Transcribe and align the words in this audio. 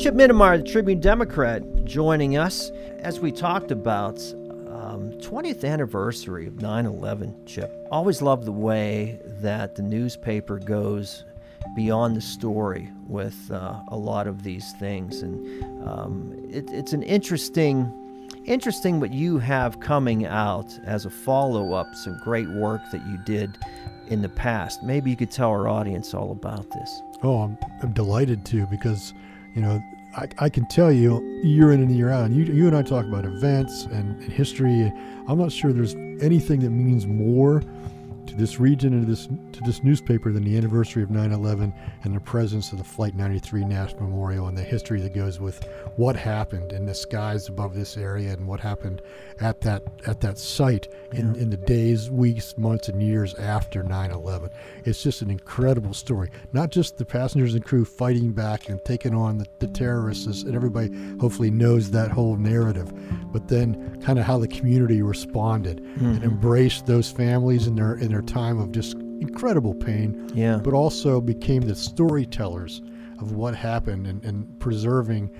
Chip 0.00 0.14
Minemyer, 0.14 0.56
the 0.56 0.72
Tribune 0.72 0.98
Democrat, 0.98 1.62
joining 1.84 2.38
us 2.38 2.70
as 3.00 3.20
we 3.20 3.30
talked 3.30 3.70
about 3.70 4.18
um, 4.66 5.12
20th 5.20 5.62
anniversary 5.62 6.46
of 6.46 6.54
9/11. 6.54 7.34
Chip, 7.44 7.70
always 7.90 8.22
love 8.22 8.46
the 8.46 8.50
way 8.50 9.20
that 9.42 9.74
the 9.74 9.82
newspaper 9.82 10.58
goes 10.58 11.24
beyond 11.76 12.16
the 12.16 12.20
story 12.22 12.88
with 13.06 13.50
uh, 13.50 13.78
a 13.88 13.96
lot 13.96 14.26
of 14.26 14.42
these 14.42 14.72
things, 14.80 15.20
and 15.20 15.86
um, 15.86 16.48
it, 16.50 16.64
it's 16.70 16.94
an 16.94 17.02
interesting, 17.02 17.92
interesting 18.46 19.00
what 19.00 19.12
you 19.12 19.36
have 19.38 19.80
coming 19.80 20.24
out 20.24 20.72
as 20.86 21.04
a 21.04 21.10
follow-up. 21.10 21.94
Some 21.94 22.18
great 22.24 22.48
work 22.48 22.80
that 22.90 23.06
you 23.06 23.18
did 23.26 23.58
in 24.06 24.22
the 24.22 24.30
past. 24.30 24.82
Maybe 24.82 25.10
you 25.10 25.16
could 25.16 25.30
tell 25.30 25.50
our 25.50 25.68
audience 25.68 26.14
all 26.14 26.32
about 26.32 26.70
this. 26.70 27.02
Oh, 27.22 27.42
I'm, 27.42 27.58
I'm 27.82 27.92
delighted 27.92 28.46
to 28.46 28.66
because, 28.68 29.12
you 29.54 29.60
know, 29.60 29.78
I, 30.16 30.28
I 30.38 30.48
can 30.48 30.66
tell 30.66 30.90
you 30.90 31.20
year 31.42 31.72
in 31.72 31.80
and 31.80 31.94
year 31.94 32.10
out, 32.10 32.26
and 32.26 32.34
you, 32.34 32.52
you 32.52 32.66
and 32.66 32.76
I 32.76 32.82
talk 32.82 33.04
about 33.04 33.24
events 33.24 33.84
and, 33.84 34.20
and 34.20 34.32
history. 34.32 34.92
I'm 35.28 35.38
not 35.38 35.52
sure 35.52 35.72
there's 35.72 35.94
anything 36.20 36.60
that 36.60 36.70
means 36.70 37.06
more 37.06 37.62
to 38.26 38.34
this 38.34 38.60
region 38.60 38.92
and 38.92 39.06
to 39.06 39.10
this 39.10 39.26
to 39.26 39.60
this 39.64 39.82
newspaper 39.82 40.32
than 40.32 40.44
the 40.44 40.56
anniversary 40.56 41.02
of 41.02 41.10
9/11 41.10 41.72
and 42.04 42.14
the 42.14 42.20
presence 42.20 42.72
of 42.72 42.78
the 42.78 42.84
Flight 42.84 43.14
93 43.14 43.64
National 43.64 44.02
Memorial 44.02 44.48
and 44.48 44.56
the 44.56 44.62
history 44.62 45.00
that 45.00 45.14
goes 45.14 45.40
with 45.40 45.64
what 45.96 46.16
happened 46.16 46.72
in 46.72 46.86
the 46.86 46.94
skies 46.94 47.48
above 47.48 47.74
this 47.74 47.96
area 47.96 48.32
and 48.32 48.46
what 48.46 48.60
happened 48.60 49.02
at 49.40 49.60
that 49.62 49.82
at 50.06 50.20
that 50.20 50.38
site 50.38 50.88
in, 51.12 51.34
Yeah. 51.34 51.42
in 51.42 51.50
the 51.50 51.56
days, 51.56 52.10
weeks, 52.10 52.56
months, 52.56 52.88
and 52.88 53.02
years 53.02 53.34
after 53.34 53.82
9/11. 53.82 54.50
It's 54.84 55.02
just 55.02 55.22
an 55.22 55.30
incredible 55.30 55.94
story. 55.94 56.30
Not 56.52 56.70
just 56.70 56.98
the 56.98 57.04
passengers 57.04 57.54
and 57.54 57.64
crew 57.64 57.84
fighting 57.84 58.32
back 58.32 58.68
and 58.68 58.82
taking 58.84 59.14
on 59.14 59.38
the, 59.38 59.46
the 59.58 59.66
terrorists, 59.68 60.44
and 60.44 60.54
everybody 60.54 60.90
hopefully 61.20 61.50
knows 61.50 61.90
that 61.90 62.10
whole 62.10 62.36
narrative, 62.36 62.92
but 63.32 63.48
then 63.48 64.00
kind 64.02 64.18
of 64.18 64.24
how 64.24 64.38
the 64.38 64.48
community 64.48 65.02
responded 65.02 65.82
mm-hmm. 65.82 66.06
and 66.06 66.24
embraced 66.24 66.86
those 66.86 67.10
families 67.10 67.66
in 67.66 67.74
their 67.74 67.98
in 68.10 68.16
their 68.16 68.22
time 68.22 68.58
of 68.58 68.72
just 68.72 68.94
incredible 69.20 69.72
pain, 69.72 70.28
Yeah. 70.34 70.56
but 70.56 70.74
also 70.74 71.20
became 71.20 71.62
the 71.62 71.76
storytellers 71.76 72.82
of 73.20 73.32
what 73.32 73.54
happened 73.54 74.06
and, 74.08 74.24
and 74.24 74.58
preserving 74.58 75.30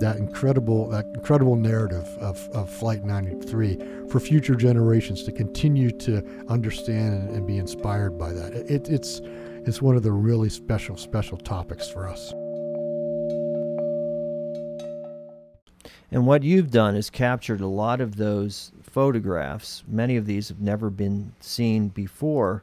that 0.00 0.16
incredible 0.16 0.88
that 0.90 1.06
incredible 1.14 1.56
narrative 1.56 2.04
of, 2.20 2.36
of 2.52 2.68
Flight 2.68 3.04
93 3.04 3.78
for 4.10 4.20
future 4.20 4.54
generations 4.54 5.22
to 5.24 5.32
continue 5.32 5.90
to 5.90 6.22
understand 6.48 7.14
and, 7.14 7.30
and 7.36 7.46
be 7.46 7.56
inspired 7.56 8.18
by 8.18 8.32
that. 8.32 8.52
It, 8.52 8.88
it's 8.90 9.22
it's 9.64 9.80
one 9.80 9.96
of 9.96 10.02
the 10.02 10.12
really 10.12 10.50
special 10.50 10.96
special 10.96 11.38
topics 11.38 11.88
for 11.88 12.06
us. 12.08 12.32
And 16.10 16.26
what 16.26 16.42
you've 16.42 16.70
done 16.70 16.96
is 16.96 17.08
captured 17.10 17.60
a 17.60 17.66
lot 17.66 18.00
of 18.00 18.16
those 18.16 18.72
photographs. 18.88 19.84
Many 19.86 20.16
of 20.16 20.26
these 20.26 20.48
have 20.48 20.60
never 20.60 20.90
been 20.90 21.32
seen 21.40 21.88
before, 21.88 22.62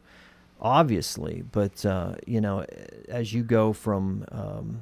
obviously. 0.59 1.43
But, 1.51 1.85
uh, 1.85 2.15
you 2.25 2.41
know, 2.41 2.65
as 3.07 3.33
you 3.33 3.43
go 3.43 3.73
from 3.73 4.25
um, 4.31 4.81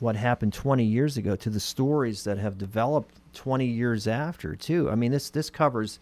what 0.00 0.16
happened 0.16 0.52
20 0.52 0.84
years 0.84 1.16
ago 1.16 1.36
to 1.36 1.50
the 1.50 1.60
stories 1.60 2.24
that 2.24 2.38
have 2.38 2.58
developed 2.58 3.14
20 3.34 3.66
years 3.66 4.06
after, 4.06 4.54
too. 4.54 4.90
I 4.90 4.94
mean, 4.94 5.12
this, 5.12 5.30
this 5.30 5.50
covers 5.50 5.98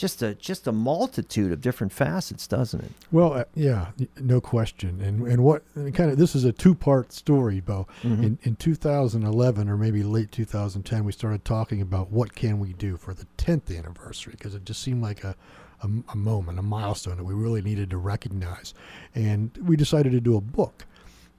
just 0.00 0.22
a 0.22 0.34
just 0.34 0.66
a 0.66 0.72
multitude 0.72 1.52
of 1.52 1.60
different 1.60 1.92
facets, 1.92 2.46
doesn't 2.46 2.82
it? 2.82 2.92
Well, 3.12 3.34
uh, 3.34 3.44
yeah, 3.54 3.88
no 4.18 4.40
question. 4.40 5.00
And 5.00 5.26
and 5.26 5.44
what 5.44 5.62
kind 5.74 6.10
of 6.10 6.16
this 6.16 6.34
is 6.34 6.44
a 6.44 6.52
two 6.52 6.74
part 6.74 7.12
story, 7.12 7.60
Bo. 7.60 7.86
Mhm. 8.02 8.22
In 8.24 8.38
in 8.42 8.56
2011 8.56 9.68
or 9.68 9.76
maybe 9.76 10.02
late 10.02 10.32
2010, 10.32 11.04
we 11.04 11.12
started 11.12 11.44
talking 11.44 11.82
about 11.82 12.10
what 12.10 12.34
can 12.34 12.58
we 12.58 12.72
do 12.72 12.96
for 12.96 13.12
the 13.14 13.26
10th 13.36 13.76
anniversary 13.76 14.34
because 14.36 14.54
it 14.54 14.64
just 14.64 14.82
seemed 14.82 15.02
like 15.02 15.22
a 15.24 15.36
a 15.82 16.16
moment, 16.16 16.58
a 16.58 16.62
milestone 16.62 17.16
that 17.16 17.24
we 17.24 17.32
really 17.32 17.62
needed 17.62 17.88
to 17.88 17.96
recognize. 17.96 18.74
And 19.14 19.50
we 19.64 19.76
decided 19.76 20.12
to 20.12 20.20
do 20.20 20.36
a 20.36 20.40
book, 20.40 20.84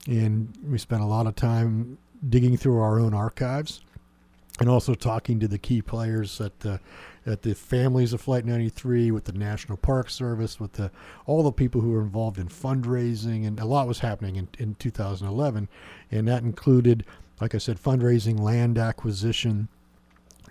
and 0.08 0.52
we 0.68 0.80
spent 0.80 1.04
a 1.04 1.06
lot 1.06 1.28
of 1.28 1.36
time 1.36 2.00
digging 2.28 2.58
through 2.58 2.80
our 2.80 3.00
own 3.00 3.14
archives 3.14 3.82
and 4.62 4.70
also 4.70 4.94
talking 4.94 5.40
to 5.40 5.48
the 5.48 5.58
key 5.58 5.82
players 5.82 6.40
at 6.40 6.60
the 6.60 6.80
at 7.26 7.42
the 7.42 7.54
families 7.54 8.14
of 8.14 8.22
Flight 8.22 8.46
93, 8.46 9.12
with 9.12 9.26
the 9.26 9.32
National 9.32 9.78
Park 9.78 10.10
Service, 10.10 10.60
with 10.60 10.74
the 10.74 10.92
all 11.26 11.42
the 11.44 11.52
people 11.52 11.82
who 11.82 11.92
were 11.92 12.02
involved 12.02 12.38
in 12.38 12.48
fundraising, 12.48 13.46
and 13.46 13.60
a 13.60 13.66
lot 13.66 13.88
was 13.88 14.00
happening 14.00 14.36
in, 14.36 14.48
in 14.60 14.76
2011, 14.76 15.68
and 16.12 16.28
that 16.28 16.44
included, 16.44 17.06
like 17.40 17.56
I 17.56 17.58
said, 17.58 17.82
fundraising, 17.82 18.40
land 18.40 18.78
acquisition. 18.78 19.68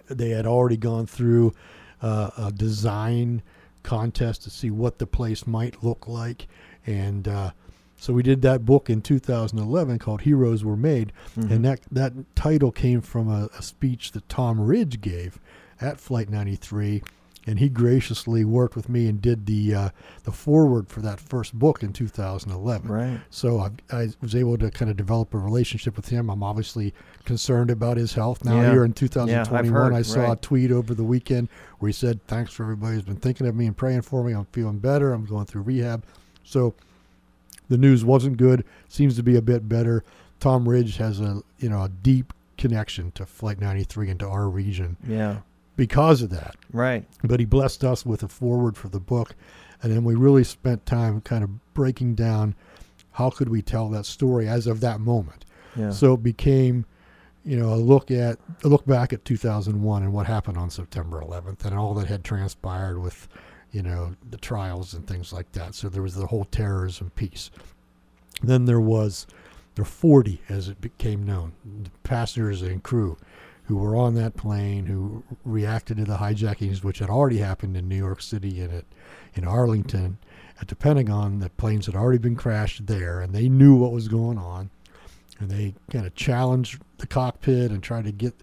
They 0.08 0.30
had 0.30 0.46
already 0.46 0.76
gone 0.76 1.06
through 1.06 1.54
uh, 2.02 2.30
a 2.36 2.52
design 2.52 3.42
contest 3.84 4.42
to 4.42 4.50
see 4.50 4.70
what 4.70 4.98
the 4.98 5.06
place 5.06 5.46
might 5.46 5.84
look 5.84 6.08
like, 6.08 6.48
and 6.84 7.28
uh, 7.28 7.52
so 8.00 8.12
we 8.12 8.22
did 8.22 8.42
that 8.42 8.64
book 8.64 8.88
in 8.90 9.02
2011 9.02 9.98
called 9.98 10.22
Heroes 10.22 10.64
Were 10.64 10.76
Made, 10.76 11.12
Mhm. 11.36 11.50
and 11.50 11.64
that 11.64 11.80
that 11.92 12.12
title 12.34 12.72
came 12.72 13.00
from 13.00 13.28
a, 13.28 13.48
a 13.58 13.62
speech 13.62 14.12
that 14.12 14.28
Tom 14.28 14.60
Ridge 14.60 15.00
gave 15.00 15.38
at 15.80 16.00
Flight 16.00 16.28
93, 16.30 17.02
and 17.46 17.58
he 17.58 17.68
graciously 17.70 18.44
worked 18.44 18.76
with 18.76 18.88
me 18.88 19.06
and 19.06 19.20
did 19.20 19.46
the 19.46 19.74
uh, 19.74 19.88
the 20.24 20.32
foreword 20.32 20.88
for 20.88 21.00
that 21.00 21.18
first 21.20 21.58
book 21.58 21.82
in 21.82 21.92
2011. 21.92 22.90
Right. 22.90 23.20
So 23.30 23.60
I, 23.60 23.70
I 23.94 24.08
was 24.20 24.34
able 24.34 24.56
to 24.58 24.70
kind 24.70 24.90
of 24.90 24.96
develop 24.96 25.32
a 25.34 25.38
relationship 25.38 25.96
with 25.96 26.08
him. 26.08 26.30
I'm 26.30 26.42
obviously 26.42 26.92
concerned 27.24 27.70
about 27.70 27.96
his 27.96 28.12
health 28.14 28.44
now. 28.44 28.60
Yeah. 28.60 28.72
Here 28.72 28.84
in 28.84 28.90
I've 28.92 28.96
2021, 28.96 29.72
heard, 29.72 29.92
I 29.94 30.02
saw 30.02 30.32
a 30.32 30.36
tweet 30.36 30.70
over 30.70 30.94
the 30.94 31.04
weekend 31.04 31.48
where 31.78 31.88
he 31.88 31.92
said, 31.94 32.26
"Thanks 32.26 32.52
for 32.52 32.62
everybody 32.64 32.94
who's 32.94 33.04
been 33.04 33.16
thinking 33.16 33.46
of 33.46 33.54
me 33.54 33.66
and 33.66 33.76
praying 33.76 34.02
for 34.02 34.22
me. 34.22 34.32
I'm 34.34 34.46
feeling 34.52 34.78
better. 34.78 35.12
I'm 35.12 35.24
going 35.24 35.46
through 35.46 35.62
rehab." 35.62 36.04
So 36.44 36.74
the 37.70 37.78
news 37.78 38.04
wasn't 38.04 38.36
good. 38.36 38.64
Seems 38.88 39.16
to 39.16 39.22
be 39.22 39.36
a 39.36 39.42
bit 39.42 39.66
better. 39.68 40.04
Tom 40.40 40.68
Ridge 40.68 40.98
has 40.98 41.20
a 41.20 41.40
you 41.58 41.70
know 41.70 41.84
a 41.84 41.88
deep 41.88 42.34
connection 42.58 43.10
to 43.12 43.24
Flight 43.24 43.58
93 43.58 44.10
and 44.10 44.20
to 44.20 44.28
our 44.28 44.46
region 44.48 44.98
Yeah. 45.08 45.38
because 45.76 46.20
of 46.20 46.28
that 46.28 46.56
Right. 46.74 47.06
but 47.24 47.40
he 47.40 47.46
blessed 47.46 47.82
us 47.84 48.04
with 48.04 48.22
a 48.22 48.28
foreword 48.28 48.76
for 48.76 48.88
the 48.90 49.00
book 49.00 49.34
and 49.82 49.90
then 49.90 50.04
we 50.04 50.14
really 50.14 50.44
spent 50.44 50.84
time 50.84 51.22
kind 51.22 51.42
of 51.42 51.72
breaking 51.72 52.16
down 52.16 52.54
how 53.12 53.30
could 53.30 53.48
we 53.48 53.62
tell 53.62 53.88
that 53.88 54.04
story 54.04 54.46
as 54.46 54.66
of 54.66 54.80
that 54.80 55.00
moment 55.00 55.46
Yeah. 55.74 55.88
so 55.90 56.12
it 56.14 56.22
became 56.22 56.84
you 57.46 57.56
know 57.58 57.72
a 57.72 57.76
look 57.76 58.10
at 58.10 58.38
a 58.62 58.68
look 58.68 58.84
back 58.84 59.14
at 59.14 59.24
2001 59.24 60.02
and 60.02 60.12
what 60.12 60.26
happened 60.26 60.58
on 60.58 60.68
september 60.68 61.18
11th 61.22 61.64
and 61.64 61.74
all 61.78 61.94
that 61.94 62.08
had 62.08 62.22
transpired 62.24 62.98
with 62.98 63.26
you 63.72 63.82
know 63.82 64.14
the 64.30 64.36
trials 64.36 64.94
and 64.94 65.06
things 65.06 65.32
like 65.32 65.52
that. 65.52 65.74
So 65.74 65.88
there 65.88 66.02
was 66.02 66.14
the 66.14 66.26
whole 66.26 66.44
terrorism 66.46 67.10
piece. 67.10 67.50
Then 68.42 68.64
there 68.64 68.80
was 68.80 69.26
the 69.74 69.84
40 69.84 70.42
as 70.48 70.68
it 70.68 70.80
became 70.80 71.24
known 71.24 71.52
the 71.84 71.90
passengers 72.02 72.62
and 72.62 72.82
crew 72.82 73.16
who 73.64 73.76
were 73.76 73.94
on 73.94 74.14
that 74.14 74.36
plane 74.36 74.86
who 74.86 75.22
reacted 75.44 75.96
to 75.98 76.04
the 76.04 76.16
hijackings 76.16 76.82
which 76.82 76.98
had 76.98 77.08
already 77.08 77.38
happened 77.38 77.76
in 77.76 77.88
New 77.88 77.96
York 77.96 78.20
City 78.20 78.60
and 78.60 78.72
at 78.72 78.84
in 79.34 79.46
Arlington 79.46 80.18
at 80.60 80.68
the 80.68 80.74
Pentagon. 80.74 81.38
The 81.38 81.50
planes 81.50 81.86
had 81.86 81.94
already 81.94 82.18
been 82.18 82.34
crashed 82.34 82.86
there 82.86 83.20
and 83.20 83.32
they 83.32 83.48
knew 83.48 83.76
what 83.76 83.92
was 83.92 84.08
going 84.08 84.38
on. 84.38 84.70
And 85.38 85.48
they 85.48 85.74
kind 85.90 86.04
of 86.04 86.14
challenged 86.14 86.82
the 86.98 87.06
cockpit 87.06 87.70
and 87.70 87.82
tried 87.82 88.04
to 88.04 88.12
get 88.12 88.34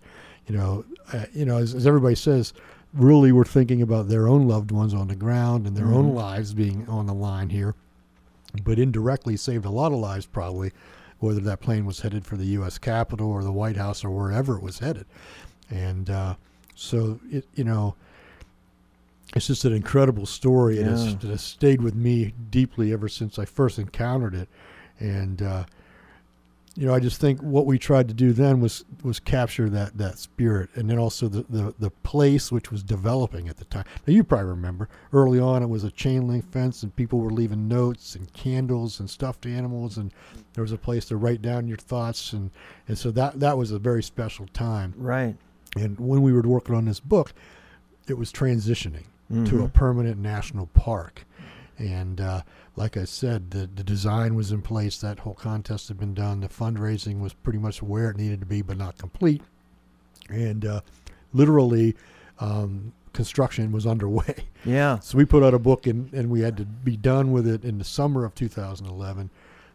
you 0.47 0.57
know 0.57 0.85
uh, 1.11 1.25
you 1.33 1.45
know 1.45 1.57
as, 1.57 1.75
as 1.75 1.85
everybody 1.85 2.15
says 2.15 2.53
really 2.93 3.31
were 3.31 3.45
thinking 3.45 3.81
about 3.81 4.07
their 4.07 4.27
own 4.27 4.47
loved 4.47 4.71
ones 4.71 4.93
on 4.93 5.07
the 5.07 5.15
ground 5.15 5.67
and 5.67 5.75
their 5.75 5.87
own 5.93 6.11
Mhm. 6.11 6.15
lives 6.15 6.53
being 6.53 6.87
on 6.87 7.05
the 7.05 7.13
line 7.13 7.49
here 7.49 7.75
but 8.63 8.79
indirectly 8.79 9.35
saved 9.37 9.65
a 9.65 9.69
lot 9.69 9.91
of 9.91 9.99
lives 9.99 10.25
probably 10.25 10.71
whether 11.19 11.39
that 11.41 11.59
plane 11.59 11.85
was 11.85 11.99
headed 12.01 12.25
for 12.25 12.37
the 12.37 12.45
U.S. 12.45 12.77
Capitol 12.77 13.29
or 13.29 13.43
the 13.43 13.51
White 13.51 13.75
House 13.77 14.03
or 14.05 14.09
wherever 14.11 14.55
it 14.55 14.61
was 14.63 14.79
headed. 14.79 15.05
And 15.69 16.09
uh, 16.09 16.35
so, 16.75 17.19
it 17.31 17.45
you 17.55 17.63
know, 17.63 17.95
it's 19.35 19.47
just 19.47 19.65
an 19.65 19.73
incredible 19.73 20.25
story. 20.27 20.77
and 20.79 20.85
Yeah. 20.87 20.93
It, 20.93 20.97
has, 21.05 21.13
it 21.25 21.29
has 21.29 21.41
stayed 21.41 21.81
with 21.81 21.95
me 21.95 22.33
deeply 22.51 22.93
ever 22.93 23.09
since 23.09 23.37
I 23.39 23.45
first 23.45 23.79
encountered 23.79 24.33
it. 24.35 24.47
And 24.99 25.41
uh, 25.41 25.65
you 26.77 26.85
know, 26.85 26.93
I 26.93 26.99
just 26.99 27.19
think 27.19 27.41
what 27.41 27.65
we 27.65 27.79
tried 27.79 28.07
to 28.07 28.13
do 28.13 28.31
then 28.33 28.59
was 28.61 28.85
was 29.03 29.19
capture 29.19 29.67
that 29.69 29.97
that 29.97 30.19
spirit, 30.19 30.69
and 30.75 30.89
then 30.89 30.99
also 30.99 31.27
the 31.27 31.43
the, 31.49 31.73
the 31.79 31.89
place 31.89 32.51
which 32.51 32.71
was 32.71 32.83
developing 32.83 33.49
at 33.49 33.57
the 33.57 33.65
time. 33.65 33.85
Now 34.05 34.13
you 34.13 34.23
probably 34.23 34.47
remember 34.51 34.87
early 35.11 35.39
on 35.39 35.63
it 35.63 35.69
was 35.69 35.83
a 35.83 35.91
chain 35.91 36.27
link 36.27 36.49
fence, 36.51 36.83
and 36.83 36.95
people 36.95 37.19
were 37.19 37.31
leaving 37.31 37.67
notes 37.67 38.15
and 38.15 38.31
candles 38.33 38.99
and 38.99 39.09
stuffed 39.09 39.45
animals, 39.47 39.97
and 39.97 40.11
there 40.53 40.61
was 40.61 40.71
a 40.71 40.77
place 40.77 41.05
to 41.05 41.17
write 41.17 41.41
down 41.41 41.67
your 41.67 41.77
thoughts, 41.77 42.31
and 42.33 42.51
and 42.87 42.97
so 42.97 43.09
that 43.11 43.39
that 43.39 43.57
was 43.57 43.71
a 43.71 43.79
very 43.79 44.03
special 44.03 44.45
time. 44.53 44.93
right. 44.97 45.35
And 45.75 45.99
when 45.99 46.21
we 46.21 46.31
were 46.31 46.41
working 46.41 46.75
on 46.75 46.85
this 46.85 46.99
book, 46.99 47.33
it 48.07 48.17
was 48.17 48.31
transitioning 48.31 49.03
to 49.29 49.61
a 49.61 49.67
Mhm. 49.67 49.73
permanent 49.73 50.17
national 50.17 50.67
park. 50.67 51.25
And 51.77 52.19
uh, 52.19 52.41
like 52.75 52.97
I 52.97 53.05
said, 53.05 53.51
the, 53.51 53.67
the 53.67 53.83
design 53.83 54.35
was 54.35 54.51
in 54.51 54.61
place. 54.61 54.97
That 54.99 55.19
whole 55.19 55.35
contest 55.35 55.87
had 55.89 55.99
been 55.99 56.13
done. 56.13 56.39
The 56.39 56.49
fundraising 56.49 57.19
was 57.19 57.33
pretty 57.33 57.59
much 57.59 57.83
where 57.83 58.09
it 58.09 58.17
needed 58.17 58.39
to 58.39 58.45
be, 58.45 58.61
but 58.61 58.77
not 58.77 58.97
complete. 58.97 59.41
And 60.29 60.65
uh, 60.65 60.81
literally, 61.33 61.95
um, 62.39 62.93
construction 63.13 63.71
was 63.71 63.85
underway. 63.85 64.35
Yeah. 64.65 64.99
So 64.99 65.17
we 65.17 65.23
put 65.23 65.43
out 65.43 65.53
a 65.53 65.59
book, 65.59 65.87
and, 65.87 66.11
and 66.13 66.29
we 66.29 66.41
had 66.41 66.57
to 66.57 66.65
be 66.65 66.97
done 66.97 67.31
with 67.31 67.47
it 67.47 67.63
in 67.63 67.77
the 67.77 67.85
summer 67.85 68.25
of 68.25 68.35
2011. 68.35 69.29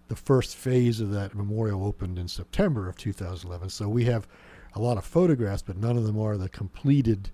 The 0.08 0.16
first 0.16 0.54
phase 0.54 1.00
of 1.00 1.10
that 1.12 1.34
memorial 1.34 1.86
opened 1.86 2.18
in 2.18 2.28
September 2.28 2.90
of 2.90 2.98
2011. 2.98 3.70
So 3.70 3.88
we 3.88 4.04
have 4.04 4.26
a 4.74 4.80
lot 4.80 4.98
of 4.98 5.06
photographs, 5.06 5.62
but 5.62 5.78
none 5.78 5.96
of 5.96 6.04
them 6.04 6.20
are 6.20 6.36
the 6.36 6.50
completed 6.50 7.30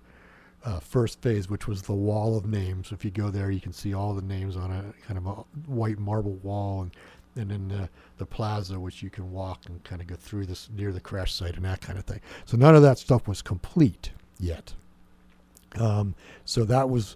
uh, 0.65 0.79
first 0.79 1.21
phase, 1.21 1.49
which 1.49 1.67
was 1.67 1.81
the 1.83 1.93
wall 1.93 2.37
of 2.37 2.45
names. 2.45 2.91
If 2.91 3.05
you 3.05 3.11
go 3.11 3.29
there, 3.29 3.49
you 3.51 3.61
can 3.61 3.73
see 3.73 3.93
all 3.93 4.13
the 4.13 4.21
names 4.21 4.57
on 4.57 4.71
a 4.71 4.93
kind 5.07 5.17
of 5.17 5.25
a 5.25 5.31
white 5.71 5.99
marble 5.99 6.35
wall, 6.35 6.81
and 6.81 6.91
and 7.35 7.51
then 7.51 7.67
the, 7.69 7.87
the 8.17 8.25
plaza, 8.25 8.77
which 8.79 9.01
you 9.01 9.09
can 9.09 9.31
walk 9.31 9.61
and 9.67 9.81
kind 9.85 10.01
of 10.01 10.07
go 10.07 10.15
through 10.15 10.45
this 10.47 10.67
near 10.75 10.91
the 10.91 10.99
crash 10.99 11.33
site 11.33 11.55
and 11.55 11.63
that 11.63 11.79
kind 11.79 11.97
of 11.97 12.03
thing. 12.03 12.19
So 12.45 12.57
none 12.57 12.75
of 12.75 12.81
that 12.81 12.97
stuff 12.97 13.27
was 13.27 13.41
complete 13.41 14.11
yet. 14.39 14.73
Um, 15.79 16.15
so 16.45 16.65
that 16.65 16.89
was 16.89 17.15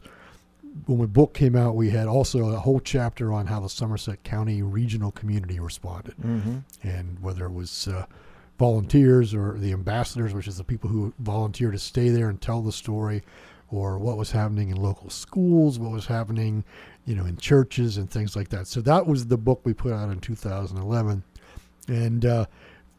when 0.86 1.00
the 1.00 1.08
book 1.08 1.34
came 1.34 1.56
out. 1.56 1.76
We 1.76 1.90
had 1.90 2.08
also 2.08 2.50
a 2.50 2.60
whole 2.60 2.80
chapter 2.80 3.34
on 3.34 3.48
how 3.48 3.60
the 3.60 3.68
Somerset 3.70 4.24
County 4.24 4.62
regional 4.62 5.12
community 5.12 5.60
responded, 5.60 6.16
Mm-hmm. 6.18 6.60
and 6.84 7.20
whether 7.22 7.46
it 7.46 7.54
was 7.54 7.88
uh, 7.88 8.06
volunteers 8.58 9.34
or 9.34 9.58
the 9.58 9.72
ambassadors, 9.74 10.34
which 10.34 10.48
is 10.48 10.58
the 10.58 10.64
people 10.64 10.90
who 10.90 11.14
volunteer 11.20 11.72
to 11.72 11.80
stay 11.80 12.10
there 12.10 12.30
and 12.30 12.40
tell 12.42 12.62
the 12.62 12.72
story, 12.72 13.24
or 13.70 13.98
what 13.98 14.18
was 14.18 14.32
happening 14.32 14.70
in 14.70 14.78
local 14.78 15.10
schools, 15.10 15.80
what 15.80 15.92
was 15.92 16.06
happening, 16.06 16.64
you 17.06 17.16
know, 17.16 17.26
in 17.26 17.36
churches 17.38 17.98
and 17.98 18.10
things 18.10 18.36
like 18.36 18.50
that. 18.50 18.68
So 18.68 18.82
that 18.82 19.08
was 19.08 19.28
the 19.28 19.38
book 19.38 19.62
we 19.64 19.74
put 19.74 19.94
out 19.94 20.10
in 20.12 20.20
2011, 20.20 21.24
and 21.88 22.26
uh, 22.26 22.46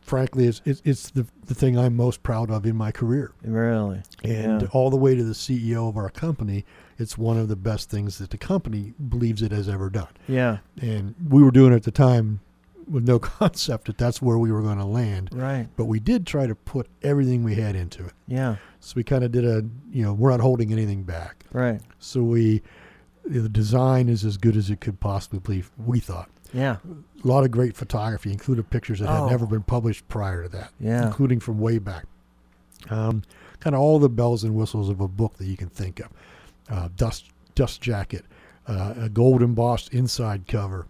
frankly, 0.02 0.46
it's, 0.46 0.60
it's 0.66 1.10
the 1.10 1.26
the 1.46 1.54
thing 1.54 1.78
I'm 1.78 1.94
most 1.96 2.22
proud 2.22 2.50
of 2.50 2.66
in 2.66 2.74
my 2.76 2.90
career. 2.90 3.32
Really. 3.42 4.02
And 4.22 4.62
Yeah. 4.62 4.68
all 4.72 4.90
the 4.90 4.96
way 4.96 5.14
to 5.14 5.22
the 5.22 5.34
CEO 5.34 5.88
of 5.88 5.96
our 5.96 6.08
company, 6.10 6.64
it's 6.98 7.16
one 7.18 7.36
of 7.38 7.48
the 7.48 7.56
best 7.56 7.90
things 7.90 8.18
that 8.18 8.30
the 8.30 8.38
company 8.38 8.94
believes 9.10 9.42
it 9.42 9.52
has 9.52 9.68
ever 9.68 9.90
done. 9.90 10.08
Yeah. 10.26 10.58
And 10.80 11.14
we 11.28 11.42
were 11.42 11.50
doing 11.50 11.72
it 11.72 11.76
at 11.76 11.82
the 11.82 11.90
time 11.90 12.40
with 12.88 13.06
no 13.06 13.18
concept 13.20 13.86
that 13.86 13.98
that's 13.98 14.20
where 14.22 14.38
we 14.38 14.50
were 14.52 14.62
going 14.62 14.78
to 14.78 14.84
land. 14.84 15.30
Right. 15.32 15.68
But 15.76 15.86
we 15.86 16.00
did 16.00 16.26
try 16.26 16.46
to 16.46 16.54
put 16.54 16.88
everything 17.02 17.42
we 17.44 17.54
had 17.54 17.76
into 17.76 18.04
it. 18.06 18.12
Yeah. 18.26 18.56
So 18.80 18.94
we 18.96 19.04
kind 19.04 19.24
of 19.24 19.32
did 19.32 19.44
a, 19.44 19.62
you 19.90 20.02
know, 20.02 20.12
we're 20.14 20.30
not 20.30 20.40
holding 20.40 20.72
anything 20.72 21.02
back. 21.04 21.44
Right. 21.52 21.80
So 21.98 22.22
we, 22.22 22.62
the 23.24 23.48
design 23.48 24.08
is 24.08 24.24
as 24.24 24.36
good 24.36 24.56
as 24.56 24.68
it 24.70 24.80
could 24.80 25.00
possibly 25.00 25.38
be, 25.60 25.66
we 25.78 26.00
thought. 26.00 26.28
Yeah. 26.52 26.76
A 27.24 27.26
lot 27.26 27.44
of 27.44 27.50
great 27.50 27.74
photography, 27.76 28.30
included 28.30 28.68
pictures 28.70 29.00
that 29.00 29.08
Oh. 29.08 29.24
had 29.24 29.30
never 29.30 29.46
been 29.46 29.62
published 29.62 30.06
prior 30.08 30.42
to 30.44 30.48
that 30.50 30.70
Yeah. 30.78 31.06
including 31.06 31.40
from 31.40 31.58
way 31.58 31.78
back. 31.78 32.04
Um, 32.90 33.22
kind 33.60 33.74
of 33.74 33.80
all 33.80 33.98
the 33.98 34.08
bells 34.10 34.44
and 34.44 34.54
whistles 34.54 34.88
of 34.90 35.00
a 35.00 35.08
book 35.08 35.38
that 35.38 35.46
you 35.46 35.56
can 35.56 35.68
think 35.70 36.00
of. 36.00 36.08
Uh, 36.68 36.88
dust 36.96 37.30
dust 37.54 37.80
jacket, 37.80 38.24
uh, 38.66 38.94
a 38.98 39.08
gold 39.08 39.42
embossed 39.42 39.92
inside 39.94 40.46
cover, 40.46 40.86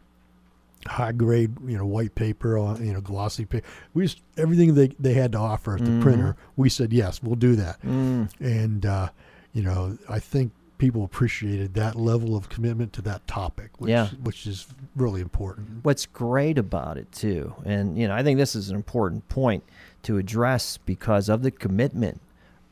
high 0.87 1.13
grade 1.13 1.53
you 1.67 1.77
know 1.79 1.87
white 1.87 2.15
paper 2.15 2.59
on 2.59 2.85
you 2.85 2.93
know 2.93 3.01
glossy 3.01 3.45
paper. 3.45 3.67
We 3.95 4.05
just 4.05 4.21
everything 4.37 4.75
they 4.75 4.89
they 4.99 5.15
had 5.15 5.33
to 5.33 5.39
offer 5.39 5.75
at 5.77 5.85
the 5.85 5.91
Mhm. 5.91 6.03
printer. 6.03 6.37
We 6.57 6.69
said 6.69 6.93
yes, 6.93 7.23
we'll 7.23 7.37
do 7.37 7.57
that. 7.57 7.81
Mm. 7.83 8.29
And 8.41 8.87
uh, 8.87 9.09
you 9.53 9.63
know 9.63 9.97
I 10.09 10.19
think 10.19 10.53
people 10.79 11.05
appreciated 11.05 11.75
that 11.75 11.95
level 11.97 12.35
of 12.37 12.49
commitment 12.49 12.93
to 12.93 13.01
that 13.03 13.27
topic, 13.29 13.71
which 13.79 13.91
Yeah. 13.91 14.09
which 14.23 14.47
is 14.47 14.67
really 14.97 15.21
important. 15.21 15.85
What's 15.85 16.05
great 16.07 16.59
about 16.59 16.99
it 16.99 17.11
too, 17.13 17.55
and 17.65 17.97
you 17.97 18.09
know, 18.09 18.15
I 18.15 18.23
think 18.23 18.39
this 18.39 18.55
is 18.57 18.71
an 18.71 18.77
important 18.77 19.29
point 19.29 19.63
to 20.03 20.19
address 20.19 20.79
because 20.85 21.29
of 21.29 21.43
the 21.43 21.51
commitment 21.51 22.21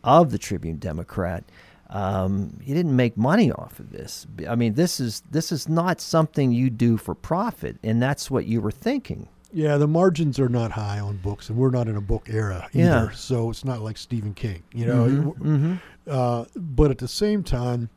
of 0.05 0.31
the 0.33 0.39
Tribune 0.39 0.77
Democrat. 0.79 1.45
Um, 1.91 2.59
you 2.65 2.75
didn't 2.75 2.97
make 2.97 3.17
money 3.19 3.53
off 3.53 3.79
of 3.79 3.91
this. 3.93 4.27
I 4.49 4.55
mean, 4.55 4.75
this 4.75 4.99
is 4.99 5.23
this 5.31 5.53
is 5.53 5.69
not 5.69 6.01
something 6.01 6.51
you 6.53 6.71
do 6.71 6.97
for 6.97 7.15
profit, 7.15 7.77
and 7.83 8.01
that's 8.03 8.31
what 8.31 8.47
you 8.47 8.61
were 8.61 8.71
thinking. 8.71 9.29
Yeah, 9.53 9.77
the 9.77 9.87
margins 9.87 10.39
are 10.41 10.49
not 10.49 10.71
high 10.73 10.99
on 11.01 11.19
books, 11.19 11.51
and 11.51 11.59
we're 11.59 11.71
not 11.71 11.89
in 11.89 11.97
a 11.97 12.01
book 12.01 12.29
era 12.31 12.69
either. 12.73 12.83
Yeah. 12.83 13.11
So 13.11 13.51
it's 13.51 13.65
not 13.67 13.83
like 13.83 13.99
Stephen 13.99 14.33
King, 14.33 14.63
you 14.73 14.87
know. 14.87 15.05
Mhm, 15.07 15.39
mhm. 15.39 15.81
Uh, 16.09 16.47
but 16.57 16.91
at 16.91 16.97
the 16.97 17.09
same 17.09 17.43
time, 17.43 17.91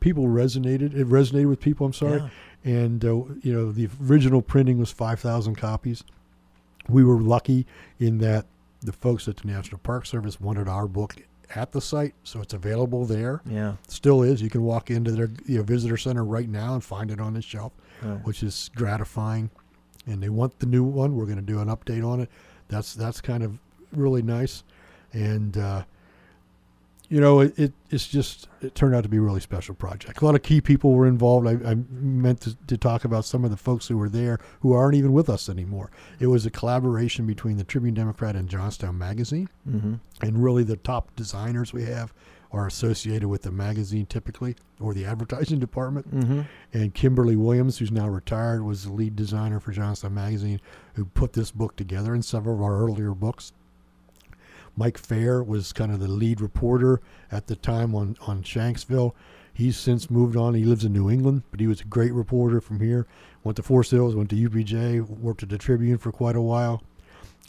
people 0.00 0.24
resonated. 0.26 0.94
It 0.94 1.06
resonated 1.06 1.50
with 1.50 1.60
people. 1.60 1.84
I'm 1.86 1.92
sorry, 1.92 2.20
Yeah. 2.64 2.72
and 2.72 3.04
uh, 3.04 3.08
you 3.42 3.52
know, 3.52 3.70
the 3.70 3.90
original 4.02 4.40
printing 4.40 4.78
was 4.78 4.90
five 4.90 5.20
thousand 5.20 5.56
copies. 5.56 6.02
We 6.88 7.04
were 7.04 7.20
lucky 7.20 7.66
in 7.98 8.16
that 8.18 8.46
the 8.80 8.92
folks 8.92 9.28
at 9.28 9.36
the 9.36 9.46
National 9.48 9.78
Park 9.78 10.06
Service 10.06 10.40
wanted 10.40 10.66
our 10.66 10.88
book 10.88 11.16
at 11.54 11.72
the 11.72 11.80
site, 11.80 12.14
so 12.24 12.40
it's 12.40 12.54
available 12.54 13.04
there. 13.04 13.40
Yeah. 13.46 13.74
Still 13.88 14.22
is. 14.22 14.40
You 14.42 14.50
can 14.50 14.62
walk 14.62 14.90
into 14.90 15.10
their 15.12 15.28
you 15.46 15.58
know, 15.58 15.62
visitor 15.64 15.96
center 15.96 16.24
right 16.24 16.48
now 16.48 16.74
and 16.74 16.82
find 16.84 17.10
it 17.10 17.20
on 17.20 17.34
the 17.34 17.42
shelf 17.42 17.72
Right. 18.02 18.24
which 18.24 18.42
is 18.42 18.70
gratifying. 18.74 19.50
And 20.06 20.22
they 20.22 20.28
want 20.30 20.58
the 20.58 20.66
new 20.66 20.82
one. 20.84 21.14
We're 21.16 21.26
going 21.26 21.36
to 21.36 21.42
do 21.42 21.60
an 21.60 21.68
update 21.68 22.06
on 22.06 22.20
it. 22.20 22.30
That's 22.68 22.94
that's 22.94 23.20
kind 23.20 23.42
of 23.42 23.58
really 23.92 24.22
nice. 24.22 24.62
And 25.12 25.56
uh, 25.58 25.82
you 27.10 27.20
know, 27.20 27.40
it, 27.40 27.58
it 27.58 27.72
it's 27.90 28.06
just 28.06 28.48
it 28.62 28.74
turned 28.74 28.94
out 28.94 29.02
to 29.02 29.08
be 29.08 29.16
a 29.18 29.20
really 29.20 29.40
special 29.40 29.74
project. 29.74 30.22
A 30.22 30.24
lot 30.24 30.34
of 30.36 30.42
key 30.42 30.60
people 30.60 30.92
were 30.92 31.06
involved. 31.06 31.46
I, 31.46 31.70
I 31.70 31.74
meant 31.90 32.40
to, 32.42 32.56
to 32.68 32.78
talk 32.78 33.04
about 33.04 33.24
some 33.24 33.44
of 33.44 33.50
the 33.50 33.56
folks 33.56 33.88
who 33.88 33.98
were 33.98 34.08
there 34.08 34.38
who 34.60 34.72
aren't 34.72 34.94
even 34.94 35.12
with 35.12 35.28
us 35.28 35.48
anymore. 35.48 35.90
It 36.20 36.28
was 36.28 36.46
a 36.46 36.50
collaboration 36.50 37.26
between 37.26 37.56
the 37.58 37.64
Tribune 37.64 37.94
Democrat 37.94 38.36
and 38.36 38.48
Johnstown 38.48 38.96
Magazine 38.96 39.48
Mm-hmm. 39.68 39.94
and 40.22 40.42
really 40.42 40.62
the 40.62 40.76
top 40.76 41.14
designers 41.16 41.72
we 41.72 41.84
have 41.84 42.14
are 42.52 42.66
associated 42.66 43.28
with 43.28 43.42
the 43.42 43.50
magazine 43.52 44.06
typically 44.06 44.56
or 44.80 44.92
the 44.94 45.04
advertising 45.04 45.58
department 45.66 46.12
Mm-hmm. 46.14 46.40
and 46.72 46.94
Kimberly 46.94 47.36
Williams, 47.36 47.78
who's 47.78 47.92
now 47.92 48.08
retired, 48.08 48.64
was 48.64 48.84
the 48.84 48.92
lead 48.92 49.14
designer 49.16 49.58
for 49.60 49.72
Johnstown 49.72 50.14
Magazine, 50.14 50.60
who 50.94 51.04
put 51.04 51.32
this 51.32 51.50
book 51.50 51.76
together 51.76 52.14
and 52.14 52.24
several 52.24 52.54
of 52.56 52.62
our 52.62 52.78
earlier 52.78 53.12
books. 53.14 53.52
Mike 54.80 54.98
Faher 54.98 55.46
was 55.46 55.74
kind 55.74 55.92
of 55.92 56.00
the 56.00 56.08
lead 56.08 56.40
reporter 56.40 57.02
at 57.30 57.48
the 57.48 57.54
time 57.54 57.94
on, 57.94 58.16
on 58.26 58.42
Shanksville. 58.42 59.12
He's 59.52 59.76
since 59.76 60.08
moved 60.08 60.36
on. 60.36 60.54
He 60.54 60.64
lives 60.64 60.86
in 60.86 60.94
New 60.94 61.10
England, 61.10 61.42
but 61.50 61.60
he 61.60 61.66
was 61.66 61.82
a 61.82 61.84
great 61.84 62.14
reporter 62.14 62.62
from 62.62 62.80
here. 62.80 63.06
Went 63.44 63.56
to 63.56 63.62
Forest 63.62 63.90
Hills, 63.90 64.16
went 64.16 64.30
to 64.30 64.36
UPJ, 64.36 65.06
worked 65.06 65.42
at 65.42 65.50
the 65.50 65.58
Tribune 65.58 65.98
for 65.98 66.10
quite 66.10 66.34
a 66.34 66.40
while. 66.40 66.82